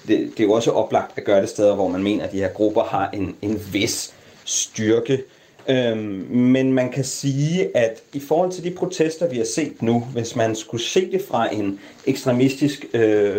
det, 0.08 0.30
det 0.30 0.40
er 0.40 0.44
jo 0.44 0.52
også 0.52 0.70
oplagt 0.70 1.18
at 1.18 1.24
gøre 1.24 1.40
det 1.40 1.48
steder, 1.48 1.74
hvor 1.74 1.88
man 1.88 2.02
mener, 2.02 2.24
at 2.24 2.32
de 2.32 2.38
her 2.38 2.48
grupper 2.48 2.82
har 2.82 3.10
en, 3.10 3.36
en 3.42 3.60
vis 3.72 4.14
styrke. 4.44 5.22
Øhm, 5.68 6.26
men 6.30 6.72
man 6.72 6.92
kan 6.92 7.04
sige, 7.04 7.76
at 7.76 8.02
i 8.12 8.20
forhold 8.20 8.52
til 8.52 8.64
de 8.64 8.70
protester, 8.70 9.28
vi 9.28 9.36
har 9.36 9.44
set 9.44 9.82
nu, 9.82 10.00
hvis 10.12 10.36
man 10.36 10.56
skulle 10.56 10.82
se 10.82 11.10
det 11.12 11.22
fra 11.28 11.54
en 11.54 11.80
ekstremistisk, 12.06 12.86
øh, 12.92 13.36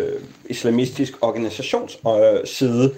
islamistisk 0.48 1.12
organisations 1.20 1.98
øh, 2.06 2.46
side, 2.46 2.94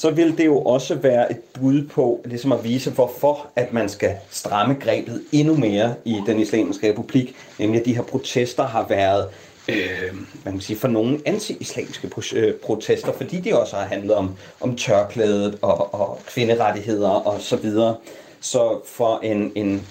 så 0.00 0.10
vil 0.10 0.38
det 0.38 0.46
jo 0.46 0.58
også 0.58 0.94
være 0.94 1.30
et 1.30 1.40
bud 1.60 1.86
på 1.86 2.20
ligesom 2.24 2.52
at 2.52 2.64
vise, 2.64 2.90
hvorfor 2.90 3.46
at 3.56 3.72
man 3.72 3.88
skal 3.88 4.14
stramme 4.30 4.74
grebet 4.74 5.22
endnu 5.32 5.56
mere 5.56 5.94
i 6.04 6.20
den 6.26 6.40
islamiske 6.40 6.88
republik. 6.90 7.36
Nemlig 7.58 7.80
at 7.80 7.86
de 7.86 7.94
her 7.94 8.02
protester 8.02 8.62
har 8.62 8.86
været 8.88 9.26
øh, 9.68 10.14
man 10.44 10.54
kan 10.54 10.60
sige, 10.60 10.76
for 10.76 10.88
nogle 10.88 11.18
anti-islamiske 11.26 12.10
øh, 12.34 12.54
protester, 12.54 13.12
fordi 13.12 13.40
de 13.40 13.60
også 13.60 13.76
har 13.76 13.84
handlet 13.84 14.14
om, 14.14 14.34
om 14.60 14.76
tørklædet 14.76 15.58
og, 15.62 15.94
og 15.94 16.20
kvinderettigheder 16.26 17.10
og 17.10 17.40
så 17.40 17.56
videre. 17.56 17.96
Så 18.40 18.80
for 18.86 19.20
en, 19.22 19.52
en 19.54 19.86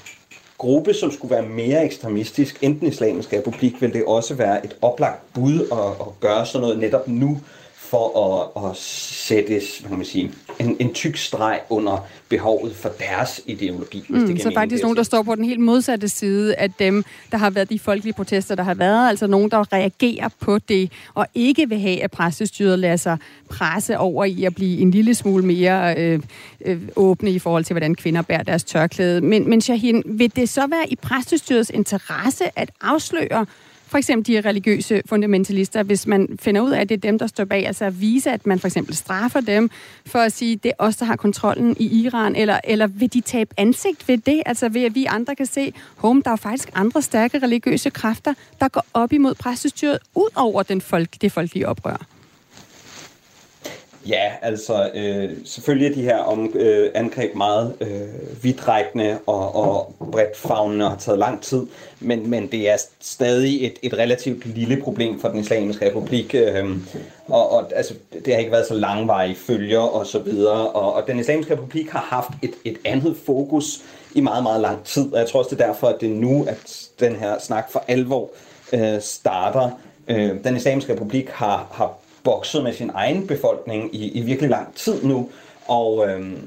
gruppe, 0.58 0.94
som 0.94 1.12
skulle 1.12 1.36
være 1.36 1.46
mere 1.46 1.86
ekstremistisk 1.86 2.58
end 2.62 2.80
den 2.80 2.88
islamiske 2.88 3.38
republik, 3.38 3.82
vil 3.82 3.94
det 3.94 4.04
også 4.06 4.34
være 4.34 4.66
et 4.66 4.76
oplagt 4.82 5.34
bud 5.34 5.62
at, 5.72 6.08
at 6.08 6.20
gøre 6.20 6.46
sådan 6.46 6.62
noget 6.62 6.80
netop 6.80 7.08
nu, 7.08 7.40
for 7.90 8.06
at, 8.26 8.70
at 8.70 8.78
sætte 8.78 9.62
hvad 9.80 9.90
kan 9.90 9.98
man 9.98 10.06
sige, 10.06 10.32
en, 10.60 10.78
en 10.80 10.94
tyk 10.94 11.18
streg 11.18 11.60
under 11.70 12.08
behovet 12.30 12.76
for 12.76 12.90
deres 13.00 13.42
ideologi. 13.46 14.06
Mm, 14.10 14.20
hvis 14.20 14.30
det 14.30 14.42
så 14.42 14.52
faktisk 14.54 14.84
nogen, 14.84 14.98
der 14.98 15.04
står 15.04 15.24
på 15.24 15.36
den 15.36 15.46
helt 15.46 15.60
modsatte 15.60 16.10
side 16.10 16.56
af 16.56 16.72
dem, 16.72 17.04
der 17.32 17.38
har 17.38 17.50
været 17.50 17.70
de 17.70 17.80
folkelige 17.80 18.14
protester, 18.14 18.56
der 18.56 18.64
har 18.64 18.74
været, 18.74 19.10
altså 19.10 19.28
nogen, 19.28 19.52
der 19.52 19.74
reagerer 19.74 20.30
på 20.40 20.60
det, 20.60 20.92
og 21.14 21.28
ikke 21.36 21.70
vil 21.70 21.80
have, 21.80 22.04
at 22.04 22.12
præstestyret 22.12 22.80
lader 22.80 22.96
sig 22.96 23.18
presse 23.50 23.98
over 23.98 24.26
i 24.26 24.44
at 24.44 24.56
blive 24.56 24.80
en 24.80 24.92
lille 24.92 25.16
smule 25.16 25.46
mere 25.46 25.96
øh, 25.98 26.20
øh, 26.66 26.82
åbne 26.96 27.32
i 27.32 27.40
forhold 27.40 27.64
til, 27.64 27.74
hvordan 27.74 27.96
kvinder 27.96 28.22
bærer 28.22 28.44
deres 28.44 28.64
tørklæde. 28.64 29.22
Men, 29.22 29.50
men 29.50 29.62
Shahin, 29.62 30.04
vil 30.06 30.36
det 30.36 30.50
så 30.50 30.68
være 30.68 30.90
i 30.90 30.96
præstestyrets 30.96 31.70
interesse 31.70 32.60
at 32.60 32.72
afsløre 32.82 33.46
for 33.88 33.98
eksempel 33.98 34.34
de 34.34 34.50
religiøse 34.50 35.02
fundamentalister, 35.06 35.84
hvis 35.84 36.08
man 36.08 36.38
finder 36.42 36.62
ud 36.62 36.72
af, 36.72 36.82
at 36.82 36.90
det 36.90 36.96
er 36.96 37.00
dem, 37.00 37.20
der 37.20 37.28
står 37.28 37.46
bag, 37.46 37.68
altså 37.68 37.86
at 37.86 38.02
vise, 38.02 38.32
at 38.32 38.46
man 38.46 38.60
for 38.60 38.68
eksempel 38.68 38.96
straffer 38.96 39.42
dem 39.42 39.70
for 40.06 40.20
at 40.20 40.32
sige, 40.32 40.54
at 40.54 40.64
det 40.64 40.70
er 40.70 40.84
os, 40.86 40.96
der 40.96 41.06
har 41.06 41.16
kontrollen 41.16 41.76
i 41.80 42.02
Iran, 42.02 42.36
eller, 42.36 42.60
eller 42.64 42.88
vil 42.88 43.14
de 43.14 43.22
tabe 43.22 43.54
ansigt 43.58 44.08
ved 44.08 44.18
det, 44.18 44.44
altså 44.46 44.70
ved 44.70 44.84
at 44.84 44.96
vi 44.96 45.06
andre 45.06 45.36
kan 45.36 45.46
se, 45.46 45.74
home, 45.96 46.22
der 46.26 46.32
er 46.32 46.36
faktisk 46.36 46.70
andre 46.74 47.02
stærke 47.02 47.40
religiøse 47.40 47.90
kræfter, 47.90 48.34
der 48.60 48.68
går 48.68 48.86
op 48.94 49.14
imod 49.14 49.36
præstestyret, 49.36 50.00
ud 50.16 50.30
over 50.36 50.64
den 50.64 50.82
folk, 50.82 51.10
det 51.22 51.32
folkelige 51.32 51.68
oprør? 51.68 52.17
Ja, 54.10 54.32
altså 54.42 54.90
øh, 54.94 55.30
selvfølgelig 55.46 55.90
er 55.90 55.94
de 55.96 56.02
her 56.02 56.18
om, 56.18 56.52
øh, 56.56 56.92
angreb 56.96 57.36
meget 57.36 57.76
øh, 57.82 58.44
vidtrækkende 58.44 59.18
og, 59.26 59.56
og 59.56 59.96
bredt 60.12 60.38
fagnende 60.38 60.86
og 60.86 60.92
har 60.92 60.98
taget 60.98 61.20
lang 61.20 61.42
tid, 61.42 61.66
men, 62.00 62.30
men 62.30 62.48
det 62.48 62.70
er 62.70 62.78
stadig 63.00 63.66
et, 63.66 63.74
et 63.82 63.94
relativt 63.94 64.46
lille 64.46 64.82
problem 64.82 65.20
for 65.20 65.28
den 65.28 65.40
islamiske 65.40 65.86
republik, 65.86 66.36
øh, 66.36 66.66
og, 67.28 67.52
og 67.52 67.72
altså, 67.76 67.94
det 68.26 68.34
har 68.34 68.40
ikke 68.40 68.52
været 68.52 68.68
så 68.68 68.74
langvarige 68.74 69.36
følger 69.36 69.80
og 69.80 70.08
så 70.08 70.20
videre, 70.20 70.68
og, 70.68 70.94
og 70.94 71.08
den 71.08 71.20
islamiske 71.20 71.54
republik 71.54 71.90
har 71.90 72.08
haft 72.10 72.30
et, 72.42 72.54
et 72.66 72.78
andet 72.86 73.18
fokus 73.26 73.82
i 74.16 74.22
meget, 74.22 74.44
meget 74.44 74.62
lang 74.62 74.84
tid, 74.84 75.14
og 75.14 75.20
jeg 75.20 75.28
tror 75.28 75.40
også 75.40 75.56
det 75.56 75.62
er 75.62 75.66
derfor, 75.68 75.88
at 75.88 76.02
det 76.02 76.12
er 76.12 76.16
nu, 76.16 76.46
at 76.48 76.90
den 77.00 77.16
her 77.16 77.40
snak 77.40 77.72
for 77.72 77.84
alvor 77.88 78.30
øh, 78.74 79.02
starter. 79.02 79.70
Øh, 80.08 80.44
den 80.44 80.56
islamiske 80.56 80.94
republik 80.94 81.30
har, 81.30 81.68
har 81.72 81.98
bokset 82.28 82.64
med 82.64 82.74
sin 82.74 82.92
egen 82.94 83.28
befolkning 83.28 83.96
i, 83.96 84.12
i 84.12 84.22
virkelig 84.22 84.50
lang 84.50 84.76
tid 84.76 85.04
nu, 85.04 85.30
og 85.68 86.10
øhm, 86.10 86.38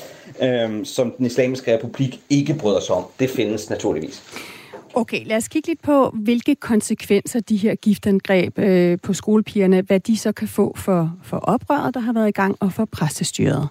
øh, 0.45 0.85
som 0.85 1.13
den 1.17 1.25
islamiske 1.25 1.73
republik 1.73 2.19
ikke 2.29 2.53
bryder 2.53 2.79
sig 2.79 2.95
om. 2.95 3.05
Det 3.19 3.29
findes 3.29 3.69
naturligvis. 3.69 4.23
Okay, 4.93 5.25
lad 5.25 5.37
os 5.37 5.47
kigge 5.47 5.67
lidt 5.67 5.81
på, 5.81 6.09
hvilke 6.09 6.55
konsekvenser 6.55 7.39
de 7.39 7.57
her 7.57 7.75
giftangreb 7.75 8.59
øh, 8.59 8.97
på 9.03 9.13
skolepigerne, 9.13 9.81
hvad 9.81 9.99
de 9.99 10.17
så 10.17 10.31
kan 10.31 10.47
få 10.47 10.73
for, 10.77 11.13
for 11.23 11.37
oprøret, 11.37 11.93
der 11.93 11.99
har 11.99 12.13
været 12.13 12.27
i 12.27 12.31
gang, 12.31 12.55
og 12.59 12.73
for 12.73 12.85
præstestyret. 12.85 13.67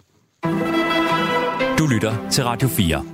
Du 1.79 1.87
lytter 1.87 2.29
til 2.31 2.44
Radio 2.44 2.68
4. 2.68 3.05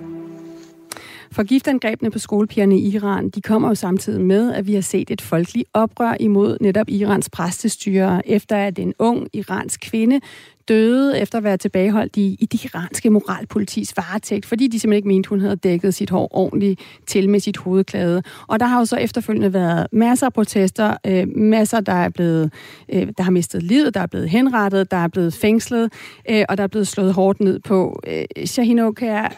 For 1.32 1.42
giftangrebene 1.42 2.10
på 2.10 2.18
skolepigerne 2.18 2.78
i 2.78 2.94
Iran, 2.94 3.28
de 3.28 3.40
kommer 3.40 3.68
jo 3.68 3.74
samtidig 3.74 4.20
med, 4.20 4.52
at 4.52 4.66
vi 4.66 4.74
har 4.74 4.80
set 4.80 5.10
et 5.10 5.20
folkeligt 5.20 5.68
oprør 5.72 6.16
imod 6.20 6.56
netop 6.60 6.88
Irans 6.88 7.30
præstestyre, 7.30 8.28
efter 8.28 8.56
at 8.56 8.78
en 8.78 8.94
ung 8.98 9.28
iransk 9.32 9.80
kvinde 9.80 10.20
døde 10.68 11.18
efter 11.18 11.38
at 11.38 11.44
være 11.44 11.56
tilbageholdt 11.56 12.16
i, 12.16 12.36
i 12.40 12.46
det 12.46 12.64
iranske 12.64 13.10
moralpolitis 13.10 13.96
varetægt, 13.96 14.46
fordi 14.46 14.66
de 14.66 14.80
simpelthen 14.80 14.96
ikke 14.96 15.08
mente, 15.08 15.28
hun 15.28 15.40
havde 15.40 15.56
dækket 15.56 15.94
sit 15.94 16.10
hår 16.10 16.28
ordentligt 16.36 16.80
til 17.06 17.28
med 17.28 17.40
sit 17.40 17.56
hovedklæde. 17.56 18.22
Og 18.48 18.60
der 18.60 18.66
har 18.66 18.78
jo 18.78 18.84
så 18.84 18.96
efterfølgende 18.96 19.52
været 19.52 19.86
masser 19.92 20.26
af 20.26 20.32
protester, 20.32 20.96
øh, 21.06 21.28
masser, 21.36 21.80
der 21.80 21.92
er 21.92 22.08
blevet, 22.08 22.52
øh, 22.88 23.08
der 23.16 23.22
har 23.22 23.30
mistet 23.30 23.62
livet, 23.62 23.94
der 23.94 24.00
er 24.00 24.06
blevet 24.06 24.28
henrettet, 24.28 24.90
der 24.90 24.96
er 24.96 25.08
blevet 25.08 25.34
fængslet, 25.34 25.92
øh, 26.30 26.44
og 26.48 26.56
der 26.58 26.62
er 26.64 26.68
blevet 26.68 26.88
slået 26.88 27.14
hårdt 27.14 27.40
ned 27.40 27.58
på. 27.60 28.00
Øh, 28.06 28.46
Shahin 28.46 28.78
Okar, 28.78 29.34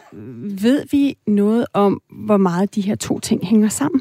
ved 0.63 0.85
vi 0.91 1.17
noget 1.27 1.67
om, 1.73 2.03
hvor 2.11 2.37
meget 2.37 2.75
de 2.75 2.81
her 2.81 2.95
to 2.95 3.21
ting 3.21 3.47
hænger 3.47 3.69
sammen? 3.69 4.01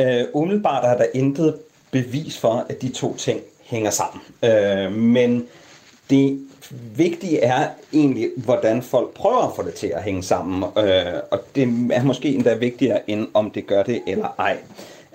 Øh, 0.00 0.24
umiddelbart 0.34 0.84
er 0.84 0.96
der 0.96 1.06
intet 1.14 1.54
bevis 1.90 2.38
for, 2.38 2.66
at 2.68 2.82
de 2.82 2.88
to 2.88 3.16
ting 3.16 3.40
hænger 3.72 3.90
sammen. 3.90 4.22
Øh, 4.44 4.92
men 4.92 5.48
det 6.10 6.40
vigtige 6.96 7.40
er 7.40 7.68
egentlig, 7.92 8.30
hvordan 8.36 8.82
folk 8.82 9.14
prøver 9.14 9.48
at 9.48 9.56
få 9.56 9.62
det 9.62 9.74
til 9.74 9.86
at 9.86 10.02
hænge 10.02 10.22
sammen. 10.22 10.64
Øh, 10.78 11.20
og 11.30 11.40
det 11.54 11.62
er 11.92 12.02
måske 12.02 12.28
endda 12.28 12.54
vigtigere, 12.54 13.10
end 13.10 13.28
om 13.34 13.50
det 13.50 13.66
gør 13.66 13.82
det 13.82 14.02
eller 14.06 14.34
ej. 14.38 14.56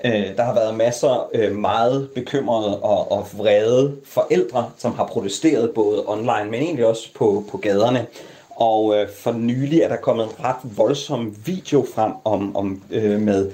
Øh, 0.05 0.37
der 0.37 0.43
har 0.43 0.53
været 0.53 0.75
masser 0.75 1.29
øh, 1.33 1.55
meget 1.55 2.09
bekymrede 2.15 2.79
og, 2.79 3.11
og 3.11 3.27
vrede 3.37 3.95
forældre, 4.05 4.71
som 4.77 4.95
har 4.95 5.05
protesteret 5.05 5.71
både 5.75 6.03
online, 6.07 6.51
men 6.51 6.61
egentlig 6.61 6.85
også 6.85 7.13
på, 7.15 7.43
på 7.51 7.57
gaderne. 7.57 8.05
Og 8.49 8.95
øh, 8.95 9.07
for 9.09 9.31
nylig 9.31 9.81
er 9.81 9.87
der 9.87 9.95
kommet 9.95 10.25
en 10.25 10.45
ret 10.45 10.77
voldsom 10.77 11.35
video 11.45 11.85
frem 11.95 12.11
om, 12.25 12.55
om 12.55 12.81
øh, 12.91 13.21
med 13.21 13.51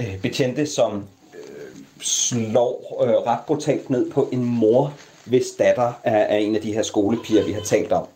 øh, 0.00 0.18
betjente, 0.22 0.66
som 0.66 1.04
slår 2.00 3.04
øh, 3.04 3.10
ret 3.10 3.40
brutalt 3.46 3.90
ned 3.90 4.10
på 4.10 4.28
en 4.32 4.44
mor, 4.44 4.92
hvis 5.24 5.44
datter 5.58 5.92
er, 6.04 6.16
er 6.16 6.36
en 6.36 6.54
af 6.54 6.60
de 6.60 6.72
her 6.72 6.82
skolepiger, 6.82 7.44
vi 7.44 7.52
har 7.52 7.60
talt 7.60 7.92
om. 7.92 8.06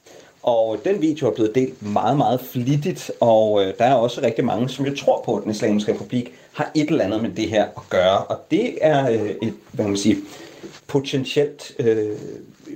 Og 0.43 0.79
den 0.85 1.03
video 1.03 1.27
er 1.27 1.35
blevet 1.35 1.55
delt 1.55 1.83
meget, 1.83 2.17
meget 2.17 2.41
flittigt, 2.41 3.11
og 3.21 3.65
øh, 3.65 3.75
der 3.79 3.85
er 3.85 3.95
også 3.95 4.21
rigtig 4.23 4.45
mange, 4.45 4.69
som 4.69 4.87
jeg 4.87 4.99
tror 4.99 5.23
på, 5.25 5.37
at 5.37 5.43
den 5.43 5.51
islamiske 5.51 5.93
republik 5.93 6.33
har 6.53 6.71
et 6.75 6.89
eller 6.89 7.05
andet 7.05 7.23
med 7.23 7.31
det 7.31 7.49
her 7.49 7.65
at 7.65 7.83
gøre. 7.91 8.19
Og 8.19 8.39
det 8.51 8.79
er 8.81 9.11
øh, 9.11 9.31
et, 9.43 9.55
hvad 9.73 9.85
man 9.85 9.97
sige, 9.97 10.17
potentielt 10.87 11.73
øh, 11.79 12.19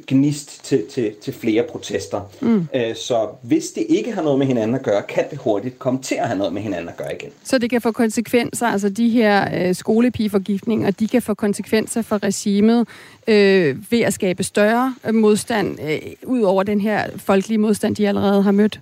gnist 0.07 0.65
til, 0.65 0.87
til, 0.91 1.15
til 1.23 1.33
flere 1.33 1.63
protester. 1.63 2.21
Mm. 2.41 2.69
Øh, 2.75 2.97
så 2.97 3.29
hvis 3.43 3.71
det 3.71 3.87
ikke 3.89 4.13
har 4.13 4.23
noget 4.23 4.39
med 4.39 4.47
hinanden 4.47 4.77
at 4.77 4.83
gøre, 4.83 5.03
kan 5.03 5.25
det 5.31 5.39
hurtigt 5.39 5.79
komme 5.79 6.03
til 6.03 6.15
at 6.15 6.27
have 6.27 6.39
noget 6.39 6.53
med 6.53 6.63
hinanden 6.63 6.89
at 6.89 6.97
gøre 6.97 7.15
igen. 7.15 7.31
Så 7.45 7.59
det 7.59 7.71
kan 7.71 7.81
få 7.81 7.93
konsekvenser, 7.93 8.67
altså 8.67 8.89
de 8.89 9.09
her 9.09 9.69
øh, 9.69 9.75
skolepigeforgiftninger, 9.75 10.91
de 10.91 11.09
kan 11.09 11.23
få 11.23 11.35
konsekvenser 11.35 12.03
for 12.03 12.23
regimet 12.23 12.89
øh, 13.27 13.77
ved 13.91 14.01
at 14.01 14.15
skabe 14.15 14.43
større 14.43 14.95
øh, 15.07 15.15
modstand, 15.15 15.79
øh, 15.83 15.99
ud 16.23 16.43
over 16.43 16.63
den 16.63 16.81
her 16.81 17.07
folkelige 17.17 17.59
modstand, 17.59 17.97
de 17.97 18.09
allerede 18.09 18.43
har 18.43 18.53
mødt? 18.53 18.81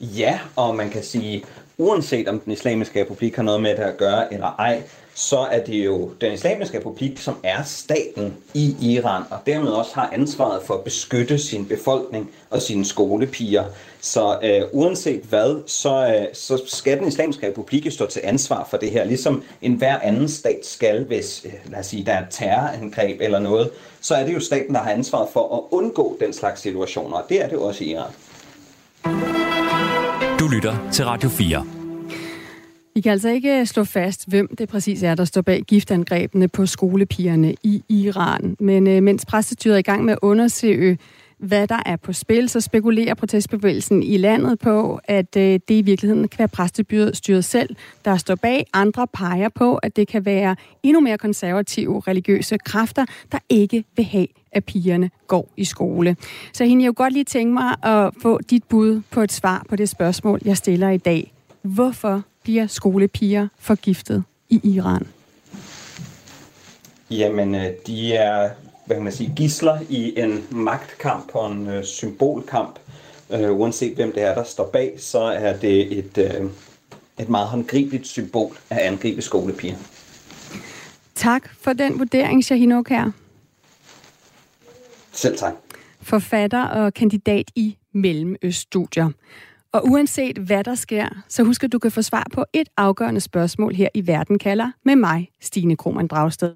Ja, 0.00 0.38
og 0.56 0.76
man 0.76 0.90
kan 0.90 1.02
sige, 1.02 1.44
uanset 1.78 2.28
om 2.28 2.40
den 2.40 2.52
islamiske 2.52 3.00
republik 3.00 3.36
har 3.36 3.42
noget 3.42 3.62
med 3.62 3.70
det 3.70 3.82
at 3.82 3.96
gøre 3.96 4.34
eller 4.34 4.56
ej, 4.58 4.82
så 5.14 5.38
er 5.38 5.64
det 5.64 5.84
jo 5.84 6.10
den 6.20 6.32
islamiske 6.32 6.78
republik, 6.78 7.18
som 7.18 7.36
er 7.42 7.62
staten 7.62 8.36
i 8.54 8.76
Iran, 8.80 9.22
og 9.30 9.38
dermed 9.46 9.68
også 9.68 9.94
har 9.94 10.10
ansvaret 10.12 10.62
for 10.62 10.74
at 10.74 10.84
beskytte 10.84 11.38
sin 11.38 11.66
befolkning 11.66 12.30
og 12.50 12.62
sine 12.62 12.84
skolepiger. 12.84 13.64
Så 14.00 14.38
øh, 14.42 14.62
uanset 14.72 15.22
hvad, 15.22 15.62
så, 15.66 16.06
øh, 16.06 16.26
så 16.34 16.62
skal 16.66 16.98
den 16.98 17.08
islamiske 17.08 17.46
republik 17.48 17.92
stå 17.92 18.06
til 18.06 18.20
ansvar 18.24 18.66
for 18.70 18.76
det 18.76 18.90
her, 18.90 19.04
ligesom 19.04 19.42
enhver 19.62 19.98
anden 19.98 20.28
stat 20.28 20.66
skal, 20.66 21.04
hvis 21.04 21.42
øh, 21.44 21.52
lad 21.70 21.78
os 21.78 21.86
sige, 21.86 22.04
der 22.04 22.12
er 22.12 22.20
et 22.20 22.26
terrorangreb 22.30 23.20
eller 23.20 23.38
noget, 23.38 23.70
så 24.00 24.14
er 24.14 24.26
det 24.26 24.34
jo 24.34 24.40
staten, 24.40 24.74
der 24.74 24.80
har 24.80 24.90
ansvaret 24.90 25.28
for 25.32 25.56
at 25.56 25.78
undgå 25.78 26.16
den 26.20 26.32
slags 26.32 26.60
situationer, 26.60 27.16
og 27.16 27.24
det 27.28 27.44
er 27.44 27.48
det 27.48 27.58
også 27.58 27.84
i 27.84 27.90
Iran. 27.90 28.10
Du 30.38 30.48
lytter 30.48 30.88
til 30.92 31.04
Radio 31.04 31.28
4. 31.28 31.81
Vi 32.94 33.00
kan 33.00 33.12
altså 33.12 33.28
ikke 33.28 33.60
øh, 33.60 33.66
slå 33.66 33.84
fast, 33.84 34.28
hvem 34.28 34.56
det 34.56 34.68
præcis 34.68 35.02
er, 35.02 35.14
der 35.14 35.24
står 35.24 35.42
bag 35.42 35.62
giftangrebene 35.62 36.48
på 36.48 36.66
skolepigerne 36.66 37.54
i 37.62 37.82
Iran. 37.88 38.56
Men 38.60 38.86
øh, 38.86 39.02
mens 39.02 39.26
præstestyret 39.26 39.74
er 39.74 39.78
i 39.78 39.82
gang 39.82 40.04
med 40.04 40.12
at 40.12 40.18
undersøge, 40.22 40.98
hvad 41.38 41.68
der 41.68 41.82
er 41.86 41.96
på 41.96 42.12
spil, 42.12 42.48
så 42.48 42.60
spekulerer 42.60 43.14
protestbevægelsen 43.14 44.02
i 44.02 44.16
landet 44.16 44.58
på, 44.58 45.00
at 45.04 45.36
øh, 45.36 45.42
det 45.42 45.74
i 45.74 45.82
virkeligheden 45.82 46.28
kan 46.28 46.38
være 46.38 46.48
præstestyret 46.48 47.44
selv, 47.44 47.76
der 48.04 48.16
står 48.16 48.34
bag. 48.34 48.66
Andre 48.72 49.06
peger 49.06 49.48
på, 49.48 49.76
at 49.76 49.96
det 49.96 50.08
kan 50.08 50.24
være 50.24 50.56
endnu 50.82 51.00
mere 51.00 51.18
konservative 51.18 52.00
religiøse 52.00 52.58
kræfter, 52.58 53.04
der 53.32 53.38
ikke 53.48 53.84
vil 53.96 54.04
have, 54.04 54.26
at 54.52 54.64
pigerne 54.64 55.10
går 55.26 55.48
i 55.56 55.64
skole. 55.64 56.16
Så 56.52 56.64
hende, 56.64 56.82
jeg 56.82 56.88
jo 56.88 56.94
godt 56.96 57.12
lige 57.12 57.24
tænke 57.24 57.52
mig 57.54 57.84
at 57.84 58.10
få 58.22 58.40
dit 58.50 58.64
bud 58.64 59.02
på 59.10 59.20
et 59.20 59.32
svar 59.32 59.66
på 59.68 59.76
det 59.76 59.88
spørgsmål, 59.88 60.40
jeg 60.44 60.56
stiller 60.56 60.90
i 60.90 60.98
dag. 60.98 61.32
Hvorfor 61.62 62.22
bliver 62.42 62.66
skolepiger 62.66 63.48
forgiftet 63.58 64.24
i 64.48 64.60
Iran? 64.64 65.06
Jamen, 67.10 67.54
øh, 67.54 67.70
de 67.86 68.14
er 68.14 68.50
hvad 68.86 68.96
kan 68.96 69.04
man 69.04 69.12
sige, 69.12 69.32
gisler 69.36 69.80
i 69.88 70.20
en 70.20 70.44
magtkamp 70.50 71.30
og 71.34 71.52
en 71.52 71.68
øh, 71.68 71.84
symbolkamp. 71.84 72.78
Uh, 73.28 73.50
uanset 73.50 73.94
hvem 73.94 74.12
det 74.12 74.22
er, 74.22 74.34
der 74.34 74.44
står 74.44 74.70
bag, 74.70 74.94
så 74.98 75.18
er 75.18 75.56
det 75.56 75.98
et, 75.98 76.18
uh, 76.18 76.50
et 77.18 77.28
meget 77.28 77.48
håndgribeligt 77.48 78.06
symbol 78.06 78.56
at 78.70 78.78
angribe 78.78 79.22
skolepiger. 79.22 79.76
Tak 81.14 81.48
for 81.60 81.72
den 81.72 81.98
vurdering, 81.98 82.44
Shahin 82.44 82.70
her. 82.70 83.10
Selv 85.12 85.38
tak. 85.38 85.54
Forfatter 86.00 86.64
og 86.64 86.94
kandidat 86.94 87.50
i 87.54 87.76
Mellemøststudier. 87.92 89.10
Og 89.72 89.82
uanset 89.84 90.38
hvad 90.38 90.64
der 90.64 90.74
sker, 90.74 91.08
så 91.28 91.42
husk 91.42 91.64
at 91.64 91.72
du 91.72 91.78
kan 91.78 91.90
få 91.92 92.02
svar 92.02 92.26
på 92.32 92.44
et 92.52 92.68
afgørende 92.76 93.20
spørgsmål 93.20 93.74
her 93.74 93.88
i 93.94 94.06
Verden 94.06 94.38
kalder 94.38 94.70
med 94.84 94.96
mig, 94.96 95.28
Stine 95.40 95.76
Krohmann 95.76 96.08
Dragsted. 96.08 96.54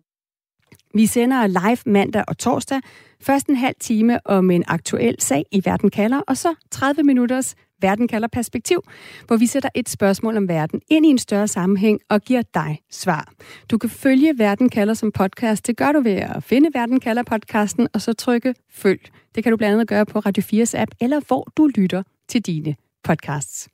Vi 0.95 1.07
sender 1.07 1.47
live 1.47 1.79
mandag 1.87 2.25
og 2.29 2.39
torsdag. 2.39 2.81
Først 3.23 3.47
en 3.47 3.57
halv 3.57 3.75
time 3.81 4.27
om 4.27 4.51
en 4.51 4.65
aktuel 4.67 5.17
sag 5.19 5.45
i 5.53 5.63
Verden 5.65 5.91
kalder, 5.91 6.21
og 6.27 6.37
så 6.37 6.55
30 6.71 7.03
minutters 7.03 7.55
Verden 7.81 8.09
kalder 8.09 8.29
perspektiv, 8.29 8.83
hvor 9.27 9.37
vi 9.37 9.47
sætter 9.47 9.69
et 9.75 9.89
spørgsmål 9.89 10.37
om 10.37 10.49
verden 10.49 10.81
ind 10.91 11.07
i 11.07 11.09
en 11.09 11.19
større 11.19 11.49
sammenhæng 11.49 12.01
og 12.09 12.21
giver 12.21 12.43
dig 12.55 12.79
svar. 12.91 13.33
Du 13.71 13.79
kan 13.79 13.91
følge 13.91 14.39
Verden 14.39 14.69
kalder 14.69 14.95
som 14.95 15.13
podcast. 15.13 15.67
Det 15.67 15.77
gør 15.77 15.93
du 15.93 16.01
ved 16.01 16.13
at 16.13 16.45
finde 16.45 16.71
Verden 16.75 17.01
kalder 17.01 17.23
podcasten, 17.23 17.89
og 17.95 18.01
så 18.01 18.13
trykke 18.13 18.55
følg. 18.71 19.01
Det 19.35 19.43
kan 19.45 19.51
du 19.51 19.57
blandt 19.57 19.73
andet 19.73 19.89
gøre 19.89 20.07
på 20.07 20.19
Radio 20.19 20.63
4's 20.63 20.81
app, 20.81 20.91
eller 21.01 21.21
hvor 21.27 21.49
du 21.57 21.67
lytter 21.67 22.03
til 22.29 22.43
dine 22.43 22.77
podcasts. 23.07 23.69